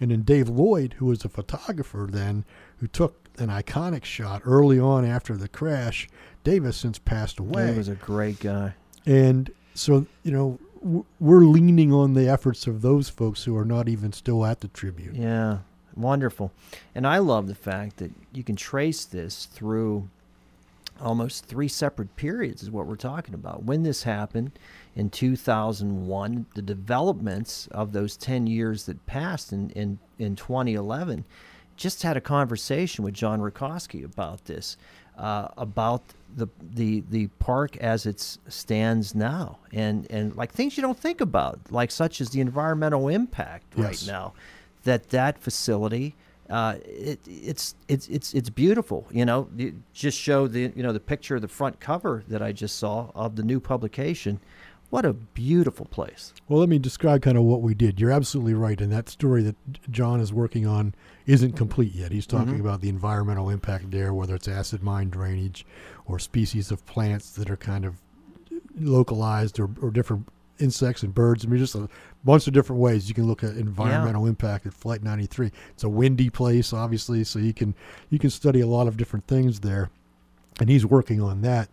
And 0.01 0.11
then 0.11 0.23
Dave 0.23 0.49
Lloyd, 0.49 0.95
who 0.97 1.05
was 1.05 1.23
a 1.23 1.29
photographer 1.29 2.05
then, 2.11 2.43
who 2.79 2.87
took 2.87 3.29
an 3.37 3.47
iconic 3.47 4.03
shot 4.03 4.41
early 4.43 4.77
on 4.77 5.05
after 5.05 5.37
the 5.37 5.47
crash. 5.47 6.09
Dave 6.43 6.65
has 6.65 6.75
since 6.75 6.99
passed 6.99 7.39
away. 7.39 7.71
He 7.71 7.77
was 7.77 7.87
a 7.87 7.95
great 7.95 8.41
guy. 8.41 8.73
And 9.05 9.49
so, 9.73 10.05
you 10.23 10.33
know, 10.33 10.59
we're 10.81 11.45
leaning 11.45 11.93
on 11.93 12.13
the 12.13 12.27
efforts 12.27 12.67
of 12.67 12.81
those 12.81 13.07
folks 13.07 13.45
who 13.45 13.55
are 13.55 13.63
not 13.63 13.87
even 13.87 14.11
still 14.11 14.45
at 14.45 14.59
the 14.59 14.67
Tribune. 14.67 15.15
Yeah, 15.15 15.59
wonderful. 15.95 16.51
And 16.95 17.05
I 17.07 17.17
love 17.19 17.47
the 17.47 17.55
fact 17.55 17.97
that 17.97 18.11
you 18.33 18.43
can 18.43 18.55
trace 18.55 19.05
this 19.05 19.45
through 19.45 20.09
almost 20.99 21.45
three 21.45 21.67
separate 21.67 22.15
periods, 22.15 22.61
is 22.61 22.69
what 22.69 22.85
we're 22.85 22.95
talking 22.95 23.33
about. 23.33 23.63
When 23.63 23.83
this 23.83 24.03
happened 24.03 24.51
in 24.95 25.09
2001, 25.09 26.45
the 26.55 26.61
developments 26.61 27.67
of 27.71 27.91
those 27.91 28.15
10 28.17 28.45
years 28.47 28.85
that 28.85 29.03
passed 29.05 29.51
in, 29.51 29.69
in, 29.71 29.99
in 30.19 30.35
2011. 30.35 31.25
Just 31.77 32.03
had 32.03 32.17
a 32.17 32.21
conversation 32.21 33.03
with 33.03 33.15
John 33.15 33.39
Rucosky 33.39 34.03
about 34.05 34.45
this, 34.45 34.77
uh, 35.17 35.47
about 35.57 36.03
the, 36.35 36.47
the 36.61 37.03
the 37.09 37.27
park 37.39 37.75
as 37.77 38.05
it 38.05 38.19
stands 38.19 39.15
now, 39.15 39.57
and 39.73 40.05
and 40.11 40.35
like 40.35 40.51
things 40.51 40.77
you 40.77 40.83
don't 40.83 40.99
think 40.99 41.21
about, 41.21 41.59
like 41.71 41.89
such 41.89 42.21
as 42.21 42.29
the 42.29 42.39
environmental 42.39 43.07
impact 43.07 43.65
Yes. 43.75 43.83
right 43.85 44.11
now 44.13 44.33
that 44.83 45.09
that 45.09 45.37
facility 45.39 46.15
uh, 46.49 46.75
it, 46.83 47.19
it's 47.25 47.75
it's 47.87 48.09
it's 48.09 48.33
it's 48.33 48.49
beautiful. 48.49 49.07
You 49.09 49.23
know, 49.23 49.47
you 49.55 49.81
just 49.93 50.19
show 50.19 50.47
the 50.47 50.73
you 50.75 50.83
know 50.83 50.91
the 50.91 50.99
picture 50.99 51.37
of 51.37 51.41
the 51.41 51.47
front 51.47 51.79
cover 51.79 52.23
that 52.27 52.41
I 52.41 52.51
just 52.51 52.77
saw 52.77 53.09
of 53.15 53.37
the 53.37 53.43
new 53.43 53.61
publication. 53.61 54.41
What 54.89 55.05
a 55.05 55.13
beautiful 55.13 55.85
place. 55.85 56.33
Well, 56.49 56.59
let 56.59 56.67
me 56.67 56.77
describe 56.77 57.21
kind 57.21 57.37
of 57.37 57.45
what 57.45 57.61
we 57.61 57.73
did. 57.73 58.01
You're 58.01 58.11
absolutely 58.11 58.55
right. 58.55 58.81
And 58.81 58.91
that 58.91 59.07
story 59.07 59.41
that 59.43 59.55
John 59.89 60.19
is 60.19 60.33
working 60.33 60.67
on 60.67 60.93
isn't 61.25 61.53
complete 61.53 61.93
yet. 61.95 62.11
He's 62.11 62.27
talking 62.27 62.55
Mhm. 62.55 62.59
about 62.59 62.81
the 62.81 62.89
environmental 62.89 63.49
impact 63.49 63.89
there, 63.91 64.13
whether 64.13 64.35
it's 64.35 64.49
acid 64.49 64.83
mine 64.83 65.09
drainage 65.09 65.65
or 66.05 66.19
species 66.19 66.69
of 66.71 66.85
plants 66.85 67.31
that 67.35 67.49
are 67.49 67.55
kind 67.55 67.85
of 67.85 68.01
localized 68.77 69.57
or, 69.61 69.69
or 69.81 69.91
different 69.91 70.27
insects 70.61 71.03
and 71.03 71.13
birds. 71.13 71.43
I 71.45 71.47
mean, 71.49 71.59
just 71.59 71.75
a 71.75 71.89
bunch 72.23 72.47
of 72.47 72.53
different 72.53 72.81
ways 72.81 73.09
you 73.09 73.15
can 73.15 73.25
look 73.27 73.43
at 73.43 73.55
environmental 73.55 74.25
impact 74.27 74.65
at 74.65 74.73
Flight 74.73 75.03
93. 75.03 75.51
It's 75.71 75.83
a 75.83 75.89
windy 75.89 76.29
place, 76.29 76.71
obviously, 76.73 77.23
so 77.23 77.39
you 77.39 77.53
can 77.53 77.73
you 78.09 78.19
can 78.19 78.29
study 78.29 78.61
a 78.61 78.67
lot 78.67 78.87
of 78.87 78.97
different 78.97 79.27
things 79.27 79.59
there, 79.61 79.89
and 80.59 80.69
he's 80.69 80.85
working 80.85 81.21
on 81.21 81.41
that. 81.41 81.69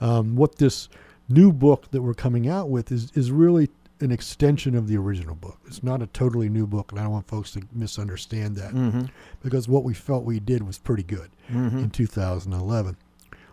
Um, 0.00 0.36
what 0.36 0.56
this 0.56 0.88
new 1.28 1.52
book 1.52 1.90
that 1.90 2.02
we're 2.02 2.14
coming 2.14 2.48
out 2.48 2.68
with 2.68 2.92
is 2.92 3.10
is 3.14 3.30
really 3.32 3.68
an 4.00 4.12
extension 4.12 4.74
of 4.76 4.88
the 4.88 4.96
original 4.98 5.34
book. 5.34 5.58
It's 5.66 5.82
not 5.82 6.02
a 6.02 6.06
totally 6.08 6.50
new 6.50 6.66
book, 6.66 6.92
and 6.92 7.00
I 7.00 7.04
don't 7.04 7.12
want 7.12 7.26
folks 7.28 7.52
to 7.52 7.62
misunderstand 7.72 8.54
that 8.56 8.74
Mm-hmm. 8.74 9.04
because 9.42 9.68
what 9.68 9.84
we 9.84 9.94
felt 9.94 10.24
we 10.24 10.38
did 10.38 10.62
was 10.66 10.76
pretty 10.78 11.02
good 11.02 11.30
Mm-hmm. 11.50 11.78
in 11.78 11.90
2011. 11.90 12.96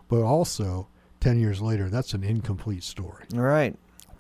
But 0.10 0.22
also, 0.22 0.88
10 1.22 1.40
years 1.40 1.62
later, 1.62 1.88
that's 1.90 2.14
an 2.14 2.24
incomplete 2.26 2.84
story. 2.84 3.24
All 3.36 3.40
right. 3.40 3.74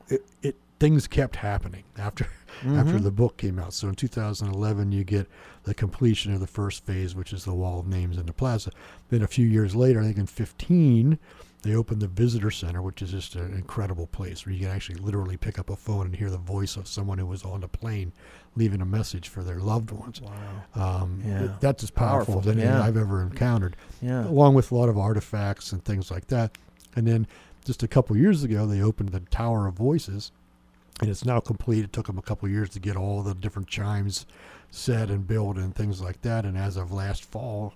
It, 0.10 0.26
it 0.42 0.56
things 0.80 1.08
kept 1.08 1.38
happening 1.38 1.84
after 1.98 2.28
after 2.66 2.94
Mhm. 3.00 3.04
the 3.04 3.12
book 3.12 3.38
came 3.38 3.58
out. 3.60 3.74
So 3.74 3.88
in 3.90 3.96
2011, 3.96 4.92
you 4.92 5.04
get 5.04 5.28
the 5.64 5.74
completion 5.74 6.34
of 6.34 6.40
the 6.40 6.48
first 6.48 6.86
phase, 6.86 7.16
which 7.16 7.34
is 7.34 7.46
the 7.46 7.54
Wall 7.54 7.80
of 7.80 7.88
Names 7.88 8.18
in 8.18 8.26
the 8.26 8.34
Plaza. 8.34 8.72
Then 9.10 9.22
a 9.22 9.28
few 9.28 9.46
years 9.48 9.76
later, 9.76 10.02
I 10.02 10.06
think 10.06 10.18
in 10.18 10.26
15, 10.28 11.18
they 11.64 11.74
opened 11.76 12.02
the 12.02 12.08
Visitor 12.08 12.52
Center, 12.52 12.82
which 12.82 13.02
is 13.02 13.12
just 13.12 13.36
an 13.36 13.54
incredible 13.54 14.08
place 14.08 14.46
where 14.46 14.54
you 14.54 14.60
can 14.62 14.70
actually 14.76 15.00
literally 15.00 15.38
pick 15.38 15.58
up 15.58 15.70
a 15.70 15.76
phone 15.78 16.06
and 16.08 16.16
hear 16.16 16.30
the 16.30 16.38
voice 16.38 16.76
of 16.76 16.88
someone 16.88 17.18
who 17.18 17.26
was 17.26 17.44
on 17.44 17.62
the 17.62 17.68
plane 17.70 18.12
leaving 18.56 18.82
a 18.82 18.86
message 18.86 19.30
for 19.30 19.42
their 19.44 19.60
loved 19.60 19.90
ones. 19.92 20.22
Wow. 20.22 21.02
Um, 21.04 21.24
Yeah. 21.26 21.48
That's 21.62 21.84
as 21.84 21.90
powerful, 21.92 22.36
Powerful, 22.36 22.52
as 22.52 22.58
anything 22.58 22.74
yeah. 22.76 22.84
I've 22.84 22.98
ever 22.98 23.22
encountered 23.22 23.76
Yeah. 24.02 24.28
along 24.28 24.54
with 24.56 24.72
a 24.72 24.76
lot 24.76 24.90
of 24.90 24.98
artifacts 24.98 25.72
and 25.72 25.84
things 25.84 26.12
like 26.12 26.28
that. 26.28 26.58
And 26.96 27.08
then 27.08 27.26
just 27.64 27.84
a 27.84 27.88
couple 27.88 28.16
years 28.18 28.44
ago, 28.44 28.66
they 28.66 28.82
opened 28.82 29.10
the 29.10 29.20
Tower 29.22 29.68
of 29.68 29.76
Voices, 29.76 30.32
and 31.02 31.10
it's 31.10 31.26
now 31.26 31.40
complete. 31.40 31.84
It 31.84 31.94
took 31.94 32.08
them 32.08 32.18
a 32.18 32.22
couple 32.22 32.48
years 32.50 32.70
to 32.70 32.80
get 32.80 32.96
all 32.96 33.24
the 33.24 33.34
different 33.34 33.68
chimes 33.68 34.26
set 34.70 35.10
and 35.10 35.28
built 35.28 35.58
and 35.58 35.76
things 35.76 36.02
like 36.02 36.22
that. 36.24 36.46
And 36.46 36.58
as 36.58 36.78
of 36.78 36.92
last 36.92 37.24
fall, 37.24 37.74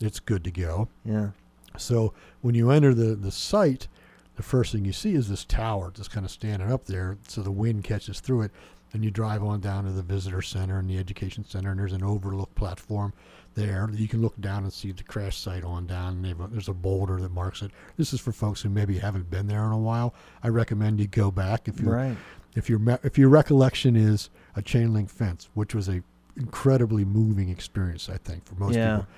it's 0.00 0.20
good 0.20 0.44
to 0.44 0.50
go. 0.50 0.88
Yeah. 1.04 1.30
So 1.78 2.12
when 2.40 2.54
you 2.54 2.70
enter 2.70 2.94
the, 2.94 3.14
the 3.14 3.30
site, 3.30 3.88
the 4.36 4.42
first 4.42 4.72
thing 4.72 4.84
you 4.84 4.92
see 4.92 5.14
is 5.14 5.28
this 5.28 5.44
tower 5.44 5.90
just 5.94 6.10
kind 6.10 6.24
of 6.24 6.32
standing 6.32 6.70
up 6.70 6.86
there 6.86 7.18
so 7.28 7.42
the 7.42 7.50
wind 7.50 7.84
catches 7.84 8.20
through 8.20 8.42
it. 8.42 8.50
And 8.94 9.02
you 9.02 9.10
drive 9.10 9.42
on 9.42 9.60
down 9.60 9.84
to 9.84 9.90
the 9.92 10.02
visitor 10.02 10.42
center 10.42 10.78
and 10.78 10.88
the 10.88 10.98
education 10.98 11.44
center, 11.46 11.70
and 11.70 11.80
there's 11.80 11.94
an 11.94 12.02
overlook 12.04 12.54
platform 12.54 13.12
there. 13.54 13.88
You 13.92 14.06
can 14.06 14.20
look 14.20 14.38
down 14.40 14.64
and 14.64 14.72
see 14.72 14.92
the 14.92 15.02
crash 15.02 15.38
site 15.38 15.64
on 15.64 15.86
down. 15.86 16.14
And 16.16 16.24
they've- 16.24 16.50
there's 16.50 16.68
a 16.68 16.74
boulder 16.74 17.18
that 17.20 17.32
marks 17.32 17.62
it. 17.62 17.70
This 17.96 18.12
is 18.12 18.20
for 18.20 18.32
folks 18.32 18.60
who 18.62 18.68
maybe 18.68 18.98
haven't 18.98 19.30
been 19.30 19.46
there 19.46 19.64
in 19.64 19.72
a 19.72 19.78
while. 19.78 20.14
I 20.42 20.48
recommend 20.48 21.00
you 21.00 21.06
go 21.06 21.30
back 21.30 21.68
if 21.68 21.80
you 21.80 21.90
Right. 21.90 22.16
if 22.54 22.68
your 22.68 22.80
if 23.02 23.16
your 23.16 23.30
recollection 23.30 23.96
is 23.96 24.28
a 24.56 24.60
chain 24.62 24.92
link 24.92 25.08
fence, 25.08 25.48
which 25.54 25.74
was 25.74 25.88
a 25.88 26.02
incredibly 26.36 27.04
moving 27.04 27.48
experience, 27.48 28.08
I 28.10 28.16
think 28.18 28.44
for 28.44 28.54
most 28.56 28.74
Yeah. 28.74 28.96
people. 28.98 29.10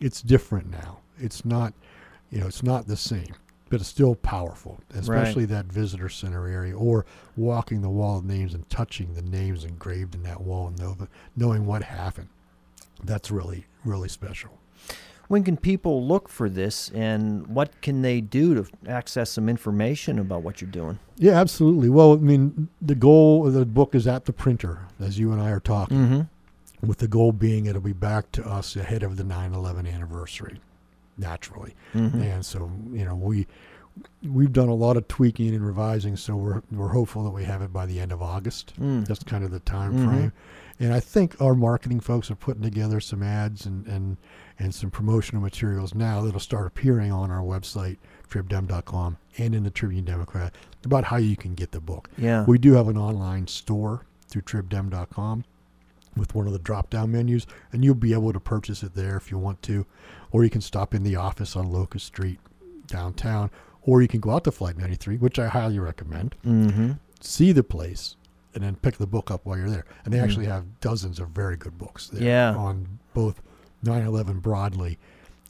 It's 0.00 0.20
different 0.22 0.70
now. 0.70 0.98
It's 1.18 1.44
not, 1.44 1.74
you 2.30 2.40
know, 2.40 2.46
it's 2.48 2.62
not 2.62 2.86
the 2.88 2.96
same, 2.96 3.34
but 3.72 3.80
it's 3.80 3.88
still 3.88 4.14
powerful, 4.14 4.78
especially 4.94 5.46
that 5.46 5.64
visitor 5.64 6.10
center 6.10 6.46
area 6.46 6.76
or 6.76 7.06
walking 7.38 7.80
the 7.80 7.88
wall 7.88 8.18
of 8.18 8.24
names 8.26 8.52
and 8.52 8.68
touching 8.68 9.14
the 9.14 9.22
names 9.22 9.64
engraved 9.64 10.14
in 10.14 10.22
that 10.22 10.42
wall 10.42 10.66
and 10.66 10.78
know, 10.78 10.94
knowing 11.34 11.64
what 11.64 11.82
happened. 11.82 12.28
That's 13.02 13.30
really 13.30 13.64
really 13.82 14.10
special. 14.10 14.50
When 15.28 15.42
can 15.42 15.56
people 15.56 16.06
look 16.06 16.28
for 16.28 16.50
this, 16.50 16.90
and 16.90 17.46
what 17.46 17.80
can 17.80 18.02
they 18.02 18.20
do 18.20 18.54
to 18.54 18.66
access 18.86 19.30
some 19.30 19.48
information 19.48 20.18
about 20.18 20.42
what 20.42 20.60
you're 20.60 20.70
doing? 20.70 20.98
Yeah, 21.16 21.40
absolutely. 21.40 21.88
Well, 21.88 22.12
I 22.12 22.16
mean, 22.16 22.68
the 22.82 22.94
goal 22.94 23.46
of 23.46 23.54
the 23.54 23.64
book 23.64 23.94
is 23.94 24.06
at 24.06 24.26
the 24.26 24.34
printer, 24.34 24.80
as 25.00 25.18
you 25.18 25.32
and 25.32 25.40
I 25.40 25.48
are 25.50 25.60
talking. 25.60 25.96
Mm-hmm. 25.96 26.86
with 26.86 26.98
the 26.98 27.08
goal 27.08 27.32
being 27.32 27.66
it'll 27.66 27.80
be 27.80 27.92
back 27.92 28.30
to 28.32 28.44
us 28.44 28.76
ahead 28.76 29.02
of 29.02 29.16
the 29.16 29.24
9/11 29.24 29.90
anniversary, 29.90 30.60
naturally. 31.16 31.74
Mm-hmm. 31.94 32.20
And 32.22 32.44
so, 32.46 32.70
you 32.92 33.04
know, 33.04 33.14
we 33.14 33.46
we've 34.26 34.52
done 34.52 34.68
a 34.68 34.74
lot 34.74 34.96
of 34.96 35.06
tweaking 35.08 35.54
and 35.54 35.64
revising, 35.66 36.16
so 36.16 36.34
we're 36.36 36.62
we're 36.70 36.88
hopeful 36.88 37.24
that 37.24 37.30
we 37.30 37.44
have 37.44 37.60
it 37.62 37.72
by 37.72 37.84
the 37.86 38.00
end 38.00 38.10
of 38.12 38.22
August. 38.22 38.72
Mm. 38.80 39.06
That's 39.06 39.22
kind 39.22 39.44
of 39.44 39.50
the 39.50 39.60
time 39.60 39.94
Mhm. 39.94 40.04
frame. 40.08 40.32
And 40.80 40.92
I 40.94 41.00
think 41.00 41.40
our 41.40 41.54
marketing 41.54 42.00
folks 42.00 42.30
are 42.30 42.34
putting 42.34 42.62
together 42.62 43.00
some 43.00 43.22
ads 43.22 43.66
and 43.66 43.86
and 43.86 44.16
and 44.58 44.74
some 44.74 44.90
promotional 44.90 45.42
materials 45.42 45.94
now 45.94 46.22
that'll 46.22 46.40
start 46.40 46.66
appearing 46.66 47.12
on 47.12 47.30
our 47.30 47.42
website 47.42 47.98
tribdem.com 48.30 49.18
and 49.38 49.54
in 49.54 49.62
the 49.64 49.70
Tribune 49.70 50.04
Democrat 50.04 50.54
about 50.84 51.04
how 51.04 51.16
you 51.18 51.36
can 51.36 51.54
get 51.54 51.72
the 51.72 51.80
book. 51.80 52.08
Yeah. 52.16 52.44
We 52.46 52.58
do 52.58 52.72
have 52.74 52.88
an 52.88 52.96
online 52.96 53.46
store 53.46 54.06
through 54.28 54.42
tribdem.com 54.42 55.44
with 56.16 56.34
one 56.34 56.46
of 56.46 56.52
the 56.52 56.58
drop 56.58 56.90
down 56.90 57.12
menus, 57.12 57.46
and 57.72 57.84
you'll 57.84 57.94
be 57.94 58.12
able 58.12 58.32
to 58.32 58.40
purchase 58.40 58.82
it 58.82 58.94
there 58.94 59.16
if 59.16 59.30
you 59.30 59.38
want 59.38 59.62
to. 59.62 59.86
Or 60.30 60.44
you 60.44 60.50
can 60.50 60.60
stop 60.60 60.94
in 60.94 61.02
the 61.02 61.16
office 61.16 61.56
on 61.56 61.70
Locust 61.72 62.06
Street 62.06 62.38
downtown, 62.86 63.50
or 63.82 64.02
you 64.02 64.08
can 64.08 64.20
go 64.20 64.30
out 64.30 64.44
to 64.44 64.52
Flight 64.52 64.76
93, 64.76 65.16
which 65.18 65.38
I 65.38 65.48
highly 65.48 65.78
recommend, 65.78 66.34
mm-hmm. 66.44 66.92
see 67.20 67.52
the 67.52 67.62
place, 67.64 68.16
and 68.54 68.62
then 68.62 68.76
pick 68.76 68.96
the 68.98 69.06
book 69.06 69.30
up 69.30 69.44
while 69.44 69.56
you're 69.56 69.70
there. 69.70 69.84
And 70.04 70.12
they 70.12 70.18
Mhm. 70.18 70.22
actually 70.24 70.46
have 70.46 70.80
dozens 70.80 71.18
of 71.18 71.30
very 71.30 71.56
good 71.56 71.78
books 71.78 72.08
there 72.08 72.22
Yeah. 72.22 72.54
on 72.56 72.98
both 73.14 73.40
9 73.82 74.02
11 74.06 74.40
broadly 74.40 74.98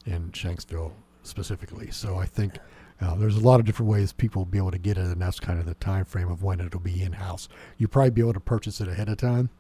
and 0.07 0.33
Shanksville 0.33 0.93
specifically. 1.23 1.91
So 1.91 2.17
I 2.17 2.27
think. 2.27 2.59
Uh, 3.01 3.17
there's 3.17 3.35
a 3.37 3.41
lot 3.41 3.59
of 3.59 3.67
different 3.67 3.91
ways 3.91 4.13
people 4.13 4.43
will 4.43 4.47
be 4.51 4.59
able 4.59 4.71
to 4.71 4.79
get 4.79 4.97
it, 4.97 5.07
and 5.07 5.21
that's 5.21 5.41
kind 5.41 5.59
of 5.59 5.67
the 5.67 5.75
time 5.75 6.05
frame 6.05 6.31
of 6.31 6.45
when 6.45 6.61
it'll 6.61 6.79
be 6.79 7.03
in 7.03 7.15
house. 7.15 7.49
You'll 7.77 7.91
probably 7.91 8.11
be 8.11 8.21
able 8.21 8.35
to 8.35 8.39
purchase 8.39 8.81
it 8.81 8.87
ahead 8.87 9.09
of 9.09 9.17
time, 9.17 9.51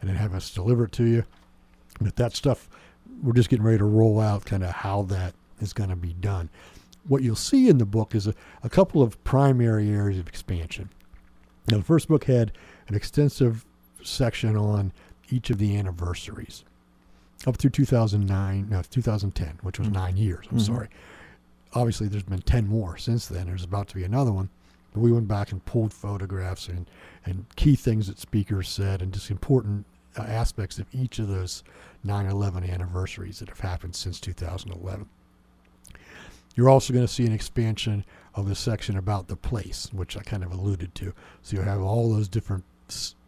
and 0.00 0.08
then 0.08 0.16
have 0.16 0.34
us 0.34 0.50
deliver 0.50 0.84
it 0.84 0.92
to 0.92 1.04
you. 1.04 1.24
But 2.00 2.16
that 2.16 2.34
stuff, 2.34 2.68
we're 3.22 3.32
just 3.34 3.48
getting 3.50 3.64
ready 3.64 3.78
to 3.78 3.84
roll 3.84 4.20
out 4.20 4.44
kind 4.44 4.62
of 4.64 4.70
how 4.70 5.02
that 5.02 5.34
is 5.60 5.72
going 5.72 5.90
to 5.90 5.96
be 5.96 6.12
done. 6.14 6.48
What 7.06 7.22
you'll 7.22 7.36
see 7.36 7.68
in 7.68 7.78
the 7.78 7.86
book 7.86 8.14
is 8.14 8.26
a, 8.26 8.34
a 8.62 8.68
couple 8.70 9.02
of 9.02 9.22
primary 9.24 9.90
areas 9.90 10.18
of 10.18 10.28
expansion. 10.28 10.90
Now, 11.70 11.78
the 11.78 11.84
first 11.84 12.08
book 12.08 12.24
had 12.24 12.52
an 12.88 12.94
extensive 12.94 13.64
section 14.02 14.56
on 14.56 14.92
each 15.30 15.50
of 15.50 15.58
the 15.58 15.76
anniversaries 15.76 16.64
up 17.46 17.56
through 17.56 17.70
2009, 17.70 18.68
no, 18.70 18.82
2010, 18.82 19.58
which 19.62 19.78
was 19.78 19.88
Mhm. 19.88 19.92
nine 19.92 20.16
years. 20.16 20.46
I'm 20.50 20.58
Mhm. 20.58 20.66
sorry. 20.66 20.88
Obviously, 21.72 22.08
there's 22.08 22.22
been 22.24 22.42
10 22.42 22.66
more 22.66 22.96
since 22.96 23.26
then. 23.26 23.46
There's 23.46 23.64
about 23.64 23.88
to 23.88 23.94
be 23.94 24.04
another 24.04 24.32
one. 24.32 24.48
But 24.92 25.00
we 25.00 25.12
went 25.12 25.28
back 25.28 25.52
and 25.52 25.64
pulled 25.64 25.94
photographs 25.94 26.68
and, 26.68 26.86
and 27.24 27.46
key 27.56 27.76
things 27.76 28.08
that 28.08 28.18
speakers 28.18 28.68
said 28.68 29.00
and 29.00 29.12
just 29.12 29.30
important 29.30 29.86
aspects 30.16 30.78
of 30.78 30.86
each 30.92 31.18
of 31.18 31.28
those 31.28 31.62
9 32.04 32.26
11 32.26 32.64
anniversaries 32.64 33.38
that 33.38 33.48
have 33.48 33.60
happened 33.60 33.94
since 33.94 34.20
2011. 34.20 35.08
You're 36.56 36.68
also 36.68 36.92
going 36.92 37.06
to 37.06 37.12
see 37.12 37.26
an 37.26 37.32
expansion 37.32 38.04
of 38.34 38.48
the 38.48 38.54
section 38.54 38.96
about 38.96 39.28
the 39.28 39.36
place, 39.36 39.88
which 39.92 40.16
I 40.16 40.22
kind 40.22 40.42
of 40.42 40.52
alluded 40.52 40.94
to. 40.96 41.12
So 41.42 41.56
you 41.56 41.62
have 41.62 41.80
all 41.80 42.12
those 42.12 42.28
different 42.28 42.64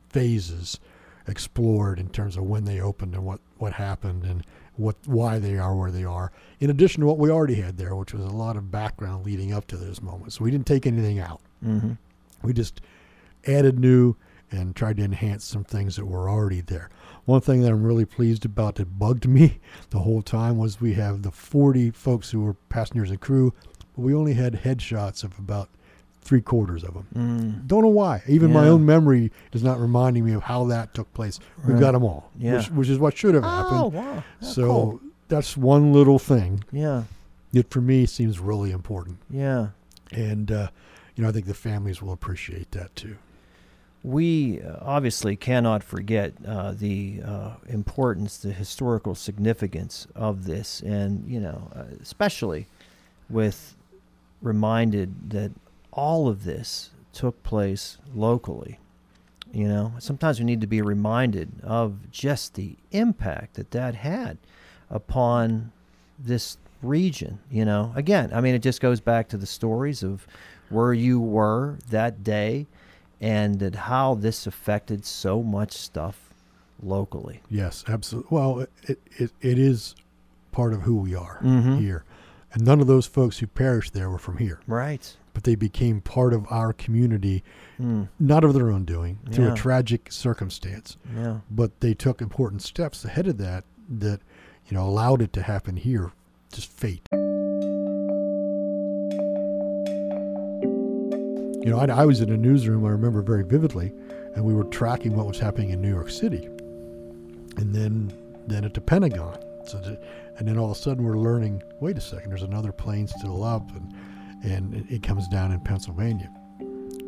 phases 0.08 0.80
explored 1.28 1.98
in 1.98 2.08
terms 2.08 2.36
of 2.36 2.44
when 2.44 2.64
they 2.64 2.80
opened 2.80 3.14
and 3.14 3.24
what, 3.24 3.40
what 3.58 3.74
happened 3.74 4.24
and 4.24 4.44
what 4.76 4.96
why 5.04 5.38
they 5.38 5.58
are 5.58 5.76
where 5.76 5.90
they 5.90 6.04
are. 6.04 6.32
In 6.58 6.70
addition 6.70 7.00
to 7.00 7.06
what 7.06 7.18
we 7.18 7.30
already 7.30 7.56
had 7.56 7.76
there, 7.76 7.94
which 7.94 8.14
was 8.14 8.24
a 8.24 8.28
lot 8.28 8.56
of 8.56 8.70
background 8.70 9.24
leading 9.24 9.52
up 9.52 9.66
to 9.68 9.76
those 9.76 10.00
moments. 10.00 10.36
So 10.36 10.44
we 10.44 10.50
didn't 10.50 10.66
take 10.66 10.86
anything 10.86 11.18
out. 11.18 11.40
Mm-hmm. 11.64 11.92
We 12.42 12.52
just 12.52 12.80
added 13.46 13.78
new 13.78 14.16
and 14.52 14.76
tried 14.76 14.98
to 14.98 15.02
enhance 15.04 15.44
some 15.44 15.64
things 15.64 15.96
that 15.96 16.04
were 16.06 16.28
already 16.28 16.60
there. 16.60 16.90
One 17.24 17.40
thing 17.40 17.62
that 17.62 17.70
I'm 17.72 17.82
really 17.82 18.04
pleased 18.04 18.44
about 18.44 18.76
that 18.76 18.98
bugged 18.98 19.26
me 19.38 19.58
the 19.90 20.00
whole 20.00 20.22
time 20.22 20.58
was 20.58 20.80
we 20.80 20.94
have 20.94 21.22
the 21.22 21.30
40 21.32 21.90
folks 21.90 22.30
who 22.30 22.42
were 22.42 22.54
passengers 22.68 23.10
and 23.10 23.20
crew, 23.20 23.52
but 23.96 24.02
we 24.02 24.14
only 24.14 24.34
had 24.34 24.62
headshots 24.62 25.24
of 25.24 25.38
about 25.38 25.68
three 26.20 26.40
quarters 26.40 26.84
of 26.84 26.94
them. 26.94 27.06
Mm. 27.16 27.66
Don't 27.66 27.82
know 27.82 27.88
why. 27.88 28.22
Even 28.28 28.52
my 28.52 28.68
own 28.68 28.86
memory 28.86 29.32
is 29.52 29.64
not 29.64 29.80
reminding 29.80 30.24
me 30.24 30.32
of 30.32 30.42
how 30.44 30.64
that 30.66 30.94
took 30.94 31.12
place. 31.14 31.40
We've 31.66 31.80
got 31.80 31.92
them 31.92 32.04
all, 32.04 32.30
Yeah. 32.38 32.58
which, 32.58 32.70
which 32.70 32.88
is 32.88 32.98
what 32.98 33.16
should 33.16 33.34
have 33.34 33.42
happened. 33.42 33.80
Oh, 33.80 33.88
wow. 33.88 34.24
Oh, 34.42 34.46
so 34.46 34.66
cool. 34.66 35.00
that's 35.28 35.56
one 35.56 35.92
little 35.92 36.18
thing 36.20 36.62
Yeah. 36.70 37.04
It 37.52 37.70
for 37.70 37.80
me 37.80 38.06
seems 38.06 38.38
really 38.38 38.70
important. 38.70 39.18
Yeah. 39.28 39.68
And, 40.12 40.50
uh, 40.52 40.68
you 41.16 41.22
know, 41.22 41.28
I 41.28 41.32
think 41.32 41.46
the 41.46 41.54
families 41.54 42.00
will 42.00 42.12
appreciate 42.12 42.70
that 42.70 42.94
too. 42.96 43.16
We 44.04 44.60
uh, 44.60 44.78
obviously 44.80 45.36
cannot 45.36 45.84
forget 45.84 46.32
uh, 46.46 46.72
the 46.72 47.20
uh, 47.24 47.50
importance, 47.68 48.36
the 48.36 48.52
historical 48.52 49.14
significance 49.14 50.08
of 50.16 50.44
this, 50.44 50.80
and 50.80 51.24
you 51.28 51.38
know, 51.38 51.70
uh, 51.74 51.84
especially 52.00 52.66
with 53.30 53.76
reminded 54.40 55.30
that 55.30 55.52
all 55.92 56.28
of 56.28 56.44
this 56.44 56.90
took 57.12 57.42
place 57.42 57.98
locally. 58.14 58.78
You 59.52 59.68
know, 59.68 59.92
sometimes 59.98 60.38
we 60.38 60.46
need 60.46 60.62
to 60.62 60.66
be 60.66 60.80
reminded 60.82 61.52
of 61.62 62.10
just 62.10 62.54
the 62.54 62.76
impact 62.90 63.54
that 63.54 63.70
that 63.72 63.94
had 63.94 64.38
upon 64.90 65.72
this 66.18 66.56
region. 66.82 67.38
You 67.50 67.64
know, 67.64 67.92
again, 67.94 68.30
I 68.34 68.40
mean, 68.40 68.54
it 68.54 68.62
just 68.62 68.80
goes 68.80 69.00
back 69.00 69.28
to 69.28 69.36
the 69.36 69.46
stories 69.46 70.02
of 70.02 70.26
where 70.70 70.94
you 70.94 71.20
were 71.20 71.78
that 71.90 72.24
day 72.24 72.66
and 73.22 73.58
that 73.60 73.74
how 73.74 74.14
this 74.14 74.46
affected 74.46 75.06
so 75.06 75.42
much 75.42 75.72
stuff 75.72 76.34
locally. 76.82 77.40
Yes, 77.48 77.84
absolutely. 77.88 78.28
Well, 78.36 78.66
it, 78.82 78.98
it, 79.16 79.30
it 79.40 79.58
is 79.58 79.94
part 80.50 80.74
of 80.74 80.82
who 80.82 80.96
we 80.96 81.14
are 81.14 81.38
Mhm. 81.42 81.78
here. 81.78 82.04
And 82.52 82.64
none 82.66 82.80
of 82.82 82.86
those 82.86 83.06
folks 83.06 83.38
who 83.38 83.46
perished 83.46 83.94
there 83.94 84.10
were 84.10 84.18
from 84.18 84.36
here. 84.38 84.60
Right. 84.66 85.16
but 85.34 85.44
they 85.44 85.54
became 85.54 86.02
part 86.02 86.34
of 86.34 86.44
our 86.50 86.74
community, 86.74 87.42
Mm. 87.80 88.08
not 88.20 88.44
of 88.44 88.52
their 88.52 88.70
own 88.70 88.84
doing, 88.84 89.18
through 89.30 89.46
Yeah. 89.46 89.52
a 89.52 89.56
tragic 89.56 90.12
circumstance. 90.12 90.98
Yeah. 91.16 91.38
But 91.50 91.80
they 91.80 91.94
took 91.94 92.20
important 92.20 92.60
steps 92.60 93.02
ahead 93.02 93.26
of 93.26 93.38
that 93.38 93.64
that, 93.88 94.20
you 94.66 94.76
know, 94.76 94.84
allowed 94.86 95.22
it 95.22 95.32
to 95.32 95.40
happen 95.42 95.76
here. 95.76 96.12
Just 96.52 96.68
fate. 96.70 97.08
You 101.62 101.70
know, 101.70 101.78
I, 101.78 101.86
I 101.86 102.04
was 102.04 102.20
in 102.20 102.30
a 102.30 102.36
newsroom, 102.36 102.84
I 102.84 102.90
remember 102.90 103.22
very 103.22 103.44
vividly, 103.44 103.92
and 104.34 104.44
we 104.44 104.52
were 104.54 104.64
tracking 104.64 105.14
what 105.14 105.26
was 105.26 105.38
happening 105.38 105.70
in 105.70 105.80
New 105.80 105.90
York 105.90 106.10
City. 106.10 106.46
And 107.56 107.74
then, 107.74 108.12
then 108.48 108.64
at 108.64 108.74
the 108.74 108.80
Pentagon. 108.80 109.38
So, 109.66 109.78
the, 109.78 110.00
and 110.38 110.48
then 110.48 110.58
all 110.58 110.70
of 110.72 110.76
a 110.76 110.80
sudden 110.80 111.04
we're 111.04 111.18
learning, 111.18 111.62
wait 111.80 111.96
a 111.96 112.00
second, 112.00 112.30
there's 112.30 112.42
another 112.42 112.72
plane 112.72 113.06
still 113.06 113.44
up, 113.44 113.70
and, 113.76 113.94
and 114.42 114.74
it, 114.74 114.96
it 114.96 115.02
comes 115.04 115.28
down 115.28 115.52
in 115.52 115.60
Pennsylvania. 115.60 116.30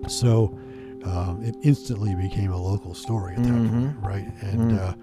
So 0.06 0.56
um, 1.04 1.40
it 1.42 1.56
instantly 1.64 2.14
became 2.14 2.52
a 2.52 2.60
local 2.62 2.94
story 2.94 3.34
at 3.34 3.42
that 3.42 3.52
Mhm. 3.52 3.70
point, 3.70 3.96
right? 4.04 4.26
And, 4.42 4.70
Mm. 4.70 4.78
uh, 4.78 4.94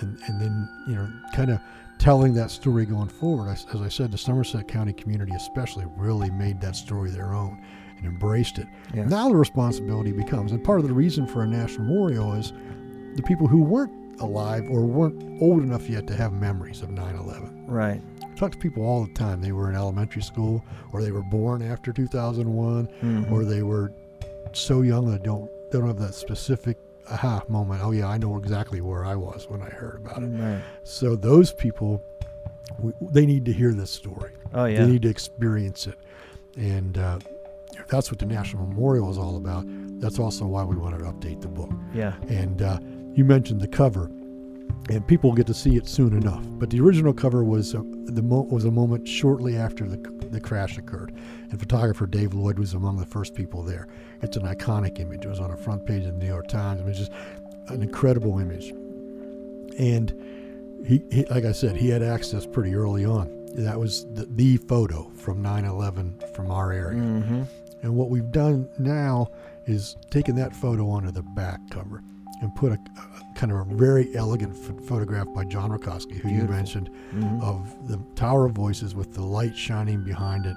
and, 0.00 0.16
and 0.28 0.40
then, 0.40 0.68
you 0.88 0.94
know, 0.94 1.08
kind 1.34 1.50
of 1.50 1.58
telling 1.98 2.32
that 2.34 2.50
story 2.50 2.86
going 2.86 3.08
forward, 3.08 3.50
as, 3.50 3.66
as 3.74 3.82
I 3.82 3.88
said, 3.88 4.12
the 4.12 4.18
Somerset 4.18 4.66
County 4.66 4.92
community 4.92 5.32
especially 5.34 5.84
really 5.98 6.30
made 6.30 6.60
that 6.62 6.74
story 6.76 7.10
their 7.10 7.34
own 7.34 7.60
and 8.02 8.12
embraced 8.12 8.58
it. 8.58 8.66
Yes. 8.94 9.08
Now 9.08 9.28
the 9.28 9.36
responsibility 9.36 10.12
becomes, 10.12 10.52
and 10.52 10.62
part 10.62 10.80
of 10.80 10.88
the 10.88 10.94
reason 10.94 11.26
for 11.26 11.42
a 11.42 11.46
national 11.46 11.86
memorial 11.86 12.32
is 12.34 12.52
the 13.14 13.22
people 13.22 13.46
who 13.46 13.62
weren't 13.62 14.20
alive 14.20 14.68
or 14.70 14.84
weren't 14.84 15.40
old 15.42 15.62
enough 15.62 15.88
yet 15.88 16.06
to 16.06 16.14
have 16.16 16.32
memories 16.32 16.82
of 16.82 16.90
9 16.90 17.14
11. 17.16 17.66
Right. 17.66 18.00
I 18.24 18.34
talk 18.34 18.52
to 18.52 18.58
people 18.58 18.84
all 18.84 19.04
the 19.04 19.12
time. 19.14 19.40
They 19.40 19.52
were 19.52 19.68
in 19.70 19.76
elementary 19.76 20.22
school, 20.22 20.64
or 20.92 21.02
they 21.02 21.12
were 21.12 21.22
born 21.22 21.62
after 21.62 21.92
2001, 21.92 22.88
Mhm. 23.02 23.30
or 23.30 23.44
they 23.44 23.62
were 23.62 23.92
so 24.52 24.82
young 24.82 25.10
they 25.10 25.18
don't 25.18 25.48
they 25.70 25.78
don't 25.78 25.86
have 25.88 25.98
that 25.98 26.14
specific 26.14 26.76
aha 27.10 27.42
moment. 27.48 27.80
Oh 27.82 27.90
yeah, 27.92 28.06
I 28.08 28.18
know 28.18 28.36
exactly 28.36 28.80
where 28.82 29.04
I 29.06 29.14
was 29.16 29.46
when 29.48 29.62
I 29.62 29.70
heard 29.70 30.02
about 30.04 30.22
it. 30.22 30.26
Right. 30.26 30.62
So 30.82 31.16
those 31.16 31.52
people, 31.52 32.02
we, 32.78 32.92
they 33.00 33.24
need 33.26 33.44
to 33.46 33.52
hear 33.52 33.72
this 33.72 33.90
story. 33.90 34.32
Oh 34.52 34.66
yeah, 34.66 34.84
They 34.84 34.92
need 34.92 35.02
to 35.02 35.08
experience 35.08 35.86
it, 35.86 35.98
and 36.56 36.98
uh, 36.98 37.18
that's 37.92 38.10
what 38.10 38.18
the 38.18 38.26
National 38.26 38.66
Memorial 38.66 39.10
is 39.10 39.18
all 39.18 39.36
about. 39.36 39.64
That's 40.00 40.18
also 40.18 40.46
why 40.46 40.64
we 40.64 40.76
wanted 40.76 41.00
to 41.00 41.04
update 41.04 41.42
the 41.42 41.48
book. 41.48 41.70
Yeah. 41.94 42.14
And 42.28 42.62
uh, 42.62 42.80
you 43.12 43.24
mentioned 43.24 43.60
the 43.60 43.68
cover, 43.68 44.06
and 44.88 45.06
people 45.06 45.30
will 45.30 45.36
get 45.36 45.46
to 45.48 45.54
see 45.54 45.76
it 45.76 45.86
soon 45.86 46.16
enough. 46.16 46.42
But 46.52 46.70
the 46.70 46.80
original 46.80 47.12
cover 47.12 47.44
was 47.44 47.74
uh, 47.74 47.82
the 48.06 48.22
mo- 48.22 48.48
was 48.50 48.64
a 48.64 48.70
moment 48.70 49.06
shortly 49.06 49.58
after 49.58 49.86
the, 49.86 49.98
the 50.30 50.40
crash 50.40 50.78
occurred, 50.78 51.12
and 51.50 51.60
photographer 51.60 52.06
Dave 52.06 52.32
Lloyd 52.32 52.58
was 52.58 52.72
among 52.72 52.96
the 52.96 53.04
first 53.04 53.34
people 53.34 53.62
there. 53.62 53.86
It's 54.22 54.38
an 54.38 54.44
iconic 54.44 54.98
image. 54.98 55.26
It 55.26 55.28
was 55.28 55.38
on 55.38 55.50
the 55.50 55.56
front 55.58 55.84
page 55.84 56.06
of 56.06 56.14
the 56.14 56.18
New 56.18 56.26
York 56.26 56.48
Times. 56.48 56.80
It 56.80 56.86
was 56.86 56.98
just 56.98 57.12
an 57.68 57.82
incredible 57.82 58.38
image, 58.38 58.70
and 59.78 60.10
he, 60.86 61.02
he 61.10 61.26
like 61.26 61.44
I 61.44 61.52
said, 61.52 61.76
he 61.76 61.90
had 61.90 62.02
access 62.02 62.46
pretty 62.46 62.74
early 62.74 63.04
on. 63.04 63.30
That 63.54 63.78
was 63.78 64.06
the, 64.14 64.24
the 64.24 64.56
photo 64.56 65.10
from 65.14 65.42
9/11 65.42 66.34
from 66.34 66.50
our 66.50 66.72
area. 66.72 66.98
Mm-hmm. 66.98 67.42
And 67.82 67.94
what 67.96 68.10
we've 68.10 68.30
done 68.30 68.68
now 68.78 69.28
is 69.66 69.96
taken 70.10 70.36
that 70.36 70.54
photo 70.54 70.88
onto 70.88 71.10
the 71.10 71.22
back 71.22 71.60
cover 71.70 72.02
and 72.40 72.54
put 72.54 72.72
a, 72.72 72.74
a 72.74 73.34
kind 73.36 73.52
of 73.52 73.58
a 73.70 73.74
very 73.74 74.14
elegant 74.16 74.54
ph- 74.54 74.80
photograph 74.88 75.26
by 75.34 75.44
John 75.44 75.70
Rucosky, 75.70 76.12
who 76.18 76.28
you 76.28 76.34
Beautiful. 76.34 76.54
mentioned, 76.56 76.90
Mhm. 77.14 77.42
of 77.42 77.88
the 77.88 77.98
Tower 78.16 78.46
of 78.46 78.52
Voices 78.52 78.94
with 78.94 79.12
the 79.14 79.22
light 79.22 79.56
shining 79.56 80.02
behind 80.04 80.46
it. 80.46 80.56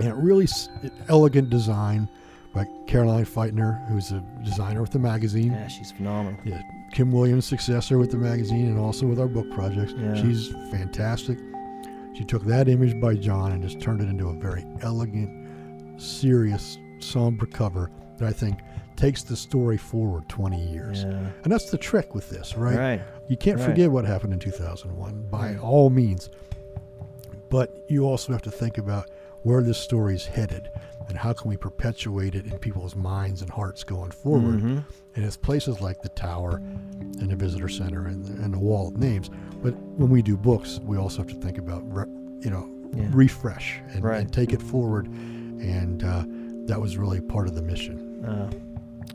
And 0.00 0.08
a 0.08 0.14
really 0.14 0.44
s- 0.44 0.68
elegant 1.08 1.50
design 1.50 2.08
by 2.54 2.66
Caroline 2.86 3.24
Feitner, 3.24 3.86
who's 3.88 4.12
a 4.12 4.22
designer 4.44 4.80
with 4.80 4.90
the 4.90 4.98
magazine. 4.98 5.52
Yeah, 5.52 5.68
she's 5.68 5.92
phenomenal. 5.92 6.38
Yeah, 6.44 6.60
Kim 6.92 7.12
Williams' 7.12 7.46
successor 7.46 7.98
with 7.98 8.10
the 8.10 8.18
magazine 8.18 8.66
and 8.68 8.78
also 8.78 9.06
with 9.06 9.18
our 9.20 9.28
book 9.28 9.50
projects. 9.50 9.94
Yeah. 9.96 10.14
She's 10.14 10.48
fantastic. 10.70 11.38
She 12.14 12.24
took 12.24 12.44
that 12.46 12.68
image 12.68 12.98
by 13.00 13.14
John 13.14 13.52
and 13.52 13.62
just 13.62 13.80
turned 13.80 14.00
it 14.02 14.08
into 14.08 14.28
a 14.28 14.34
very 14.34 14.64
elegant, 14.82 15.30
serious, 16.02 16.78
somber 16.98 17.46
cover 17.46 17.90
that 18.18 18.28
I 18.28 18.32
think 18.32 18.58
takes 18.96 19.22
the 19.22 19.36
story 19.36 19.76
forward 19.78 20.28
20 20.28 20.60
years. 20.70 21.02
Yeah. 21.04 21.26
And 21.42 21.52
that's 21.52 21.70
the 21.70 21.78
trick 21.78 22.14
with 22.14 22.28
this, 22.30 22.56
right? 22.56 22.76
Right. 22.76 23.02
You 23.28 23.36
can't 23.36 23.58
Right. 23.58 23.66
forget 23.68 23.90
what 23.90 24.04
happened 24.04 24.32
in 24.32 24.38
2001 24.38 25.26
by 25.30 25.52
Right. 25.52 25.58
all 25.58 25.90
means. 25.90 26.28
But 27.50 27.84
you 27.88 28.04
also 28.04 28.32
have 28.32 28.42
to 28.42 28.50
think 28.50 28.78
about 28.78 29.10
where 29.42 29.62
this 29.62 29.78
story 29.78 30.14
is 30.14 30.26
headed 30.26 30.70
and 31.08 31.18
how 31.18 31.32
can 31.32 31.48
we 31.50 31.56
perpetuate 31.56 32.34
it 32.34 32.46
in 32.46 32.58
people's 32.58 32.94
minds 32.94 33.42
and 33.42 33.50
hearts 33.50 33.82
going 33.82 34.10
forward. 34.12 34.60
Mhm. 34.62 34.84
And 35.16 35.24
it's 35.24 35.36
places 35.36 35.80
like 35.80 36.00
the 36.02 36.08
Tower 36.10 36.56
and 37.20 37.30
the 37.30 37.36
Visitor 37.36 37.68
Center 37.68 38.06
and 38.06 38.24
the, 38.24 38.42
and 38.42 38.54
the 38.54 38.58
Wall 38.58 38.88
of 38.88 38.96
Names. 38.96 39.30
But 39.62 39.74
when 39.96 40.10
we 40.10 40.22
do 40.22 40.36
books, 40.36 40.80
we 40.84 40.96
also 40.96 41.18
have 41.18 41.28
to 41.28 41.34
think 41.40 41.58
about, 41.58 41.82
re, 41.92 42.04
you 42.40 42.50
know, 42.50 42.68
Yeah. 42.94 43.08
refresh 43.12 43.80
and, 43.94 44.04
and 44.04 44.32
take 44.32 44.52
it 44.52 44.62
forward. 44.62 45.08
And 45.62 46.04
uh, 46.04 46.24
that 46.66 46.80
was 46.80 46.96
really 46.96 47.20
part 47.20 47.46
of 47.48 47.54
the 47.54 47.62
mission. 47.62 48.24
Uh, 48.24 48.50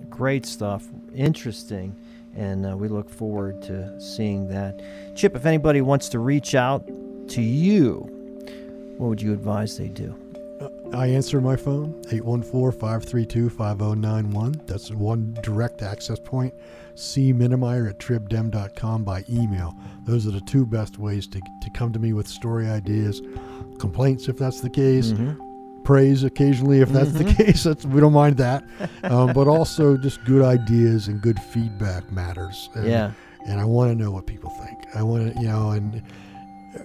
great 0.10 0.46
stuff. 0.46 0.88
Interesting. 1.14 1.96
And 2.36 2.66
uh, 2.66 2.78
we 2.78 2.88
look 2.88 3.10
forward 3.10 3.62
to 3.64 4.00
seeing 4.00 4.48
that. 4.50 4.82
Chip, 5.16 5.36
if 5.36 5.46
anybody 5.46 5.82
wants 5.82 6.08
to 6.10 6.20
reach 6.20 6.56
out 6.56 6.88
to 7.30 7.42
you, 7.42 8.08
what 8.98 9.08
would 9.10 9.22
you 9.22 9.34
advise 9.34 9.78
they 9.78 9.90
do? 9.90 10.16
Uh, 10.62 10.70
I 10.98 11.08
answer 11.08 11.42
my 11.42 11.56
phone, 11.56 11.94
814-532-5091. 12.06 14.66
That's 14.68 14.92
one 14.92 15.36
direct 15.42 15.82
access 15.82 16.20
point. 16.20 16.54
C. 16.96 17.34
Minemyer 17.34 17.90
at 17.90 18.00
tribdem.com 18.00 19.04
by 19.04 19.24
email. 19.30 19.76
Those 20.06 20.26
are 20.26 20.32
the 20.32 20.42
two 20.42 20.66
best 20.66 20.98
ways 20.98 21.28
to, 21.28 21.40
to 21.40 21.70
come 21.76 21.94
to 21.94 22.00
me 22.00 22.14
with 22.14 22.28
story 22.28 22.68
ideas, 22.68 23.22
complaints 23.80 24.28
if 24.28 24.38
that's 24.38 24.62
the 24.62 24.70
case, 24.70 25.12
Mhm. 25.12 25.38
Praise 25.88 26.26
occasionally 26.26 26.82
if 26.82 26.90
that's 26.90 27.12
Mhm. 27.12 27.18
the 27.28 27.34
case. 27.46 27.64
That's, 27.64 27.86
we 27.86 28.02
don't 28.02 28.12
mind 28.12 28.36
that. 28.38 28.62
Um, 29.04 29.32
but 29.32 29.48
also 29.48 29.96
just 29.96 30.22
good 30.26 30.42
ideas 30.42 31.08
and 31.08 31.22
good 31.22 31.40
feedback 31.40 32.12
matters. 32.12 32.70
And, 32.76 32.86
Yeah. 32.88 33.12
And 33.46 33.62
I 33.62 33.64
want 33.64 33.92
to 33.92 33.96
know 34.04 34.12
what 34.12 34.26
people 34.28 34.50
think. 34.50 34.78
I 34.94 35.02
want 35.02 35.34
to, 35.34 35.40
you 35.42 35.48
know, 35.48 35.72
and 35.72 36.02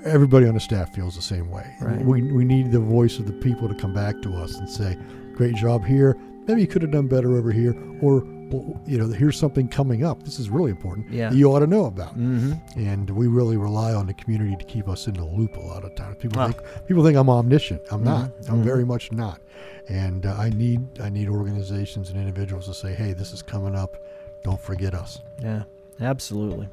everybody 0.05 0.47
on 0.47 0.55
the 0.55 0.61
staff 0.61 0.95
feels 0.95 1.17
the 1.17 1.23
same 1.23 1.51
way. 1.51 1.67
Right. 1.81 2.01
We, 2.05 2.23
we 2.31 2.45
need 2.45 2.71
the 2.71 2.79
voice 2.79 3.19
of 3.19 3.27
the 3.27 3.33
people 3.33 3.69
to 3.69 3.75
come 3.75 3.93
back 3.93 4.23
to 4.23 4.37
us 4.37 4.57
and 4.57 4.71
say, 4.71 4.97
great 5.35 5.57
job 5.57 5.85
here. 5.85 6.17
Maybe 6.47 6.61
you 6.61 6.69
could 6.69 6.83
have 6.83 6.93
done 6.93 7.09
better 7.09 7.37
over 7.37 7.51
here. 7.51 7.75
Or, 8.01 8.23
well, 8.53 8.81
you 8.87 8.99
know, 8.99 9.09
here's 9.09 9.38
something 9.38 9.69
coming 9.69 10.05
up. 10.05 10.23
This 10.23 10.38
is 10.38 10.51
really 10.51 10.71
important 10.71 11.11
Yeah. 11.11 11.31
that 11.31 11.37
you 11.37 11.51
ought 11.53 11.61
to 11.61 11.67
know 11.67 11.87
about. 11.87 12.19
Mm-hmm. 12.19 12.53
And 12.79 13.09
we 13.11 13.27
really 13.27 13.57
rely 13.57 13.95
on 13.95 14.07
the 14.07 14.15
community 14.15 14.57
to 14.57 14.65
keep 14.65 14.88
us 14.88 15.07
in 15.07 15.15
the 15.15 15.25
loop 15.25 15.57
a 15.57 15.61
lot 15.61 15.85
of 15.85 15.95
times. 15.95 16.17
People 16.21 16.45
think 16.45 16.62
people 16.87 17.03
think 17.05 17.17
I'm 17.17 17.31
omniscient. 17.31 17.83
I'm 17.91 18.05
not. 18.05 18.31
Mhm, 18.31 18.51
I'm 18.51 18.61
mhm. 18.61 18.65
very 18.65 18.85
much 18.85 19.11
not. 19.12 19.41
And 19.88 20.27
uh, 20.27 20.35
I 20.38 20.51
need 20.51 20.81
I 21.01 21.09
need 21.09 21.29
organizations 21.29 22.11
and 22.11 22.19
individuals 22.19 22.67
to 22.67 22.75
say, 22.75 22.95
"Hey, 22.95 23.12
this 23.12 23.33
is 23.33 23.43
coming 23.43 23.75
up. 23.75 23.97
Don't 24.45 24.61
forget 24.61 24.95
us." 24.95 25.21
Yeah, 25.43 25.65
absolutely. 26.01 26.69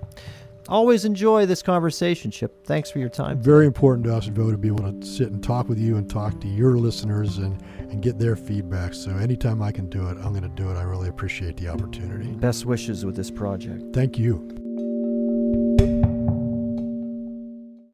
Always 0.68 1.04
enjoy 1.04 1.48
this 1.48 1.64
conversation, 1.64 2.30
Chip. 2.30 2.54
Thanks 2.64 2.92
for 2.92 3.00
your 3.00 3.10
time. 3.10 3.40
Very 3.40 3.66
important 3.66 4.06
to 4.06 4.16
us, 4.16 4.28
Vo, 4.28 4.52
to 4.52 4.58
be 4.58 4.68
able 4.68 4.92
to 4.92 5.06
sit 5.06 5.32
and 5.32 5.44
talk 5.44 5.68
with 5.68 5.80
you 5.80 5.98
and 5.98 6.08
talk 6.08 6.40
to 6.42 6.48
your 6.48 6.78
listeners 6.78 7.40
and 7.40 7.58
and 7.92 8.02
get 8.02 8.20
their 8.20 8.36
feedback. 8.36 8.94
So 8.94 9.16
anytime 9.18 9.62
I 9.62 9.72
can 9.72 9.88
do 9.90 10.08
it, 10.08 10.18
I'm 10.18 10.32
going 10.32 10.44
to 10.44 10.50
do 10.50 10.70
it. 10.70 10.76
I 10.76 10.84
really 10.84 11.10
appreciate 11.10 11.58
the 11.58 11.70
opportunity. 11.70 12.30
Best 12.32 12.66
wishes 12.66 13.06
with 13.06 13.16
this 13.16 13.32
project. 13.32 13.94
Thank 13.94 14.18
you. 14.18 14.59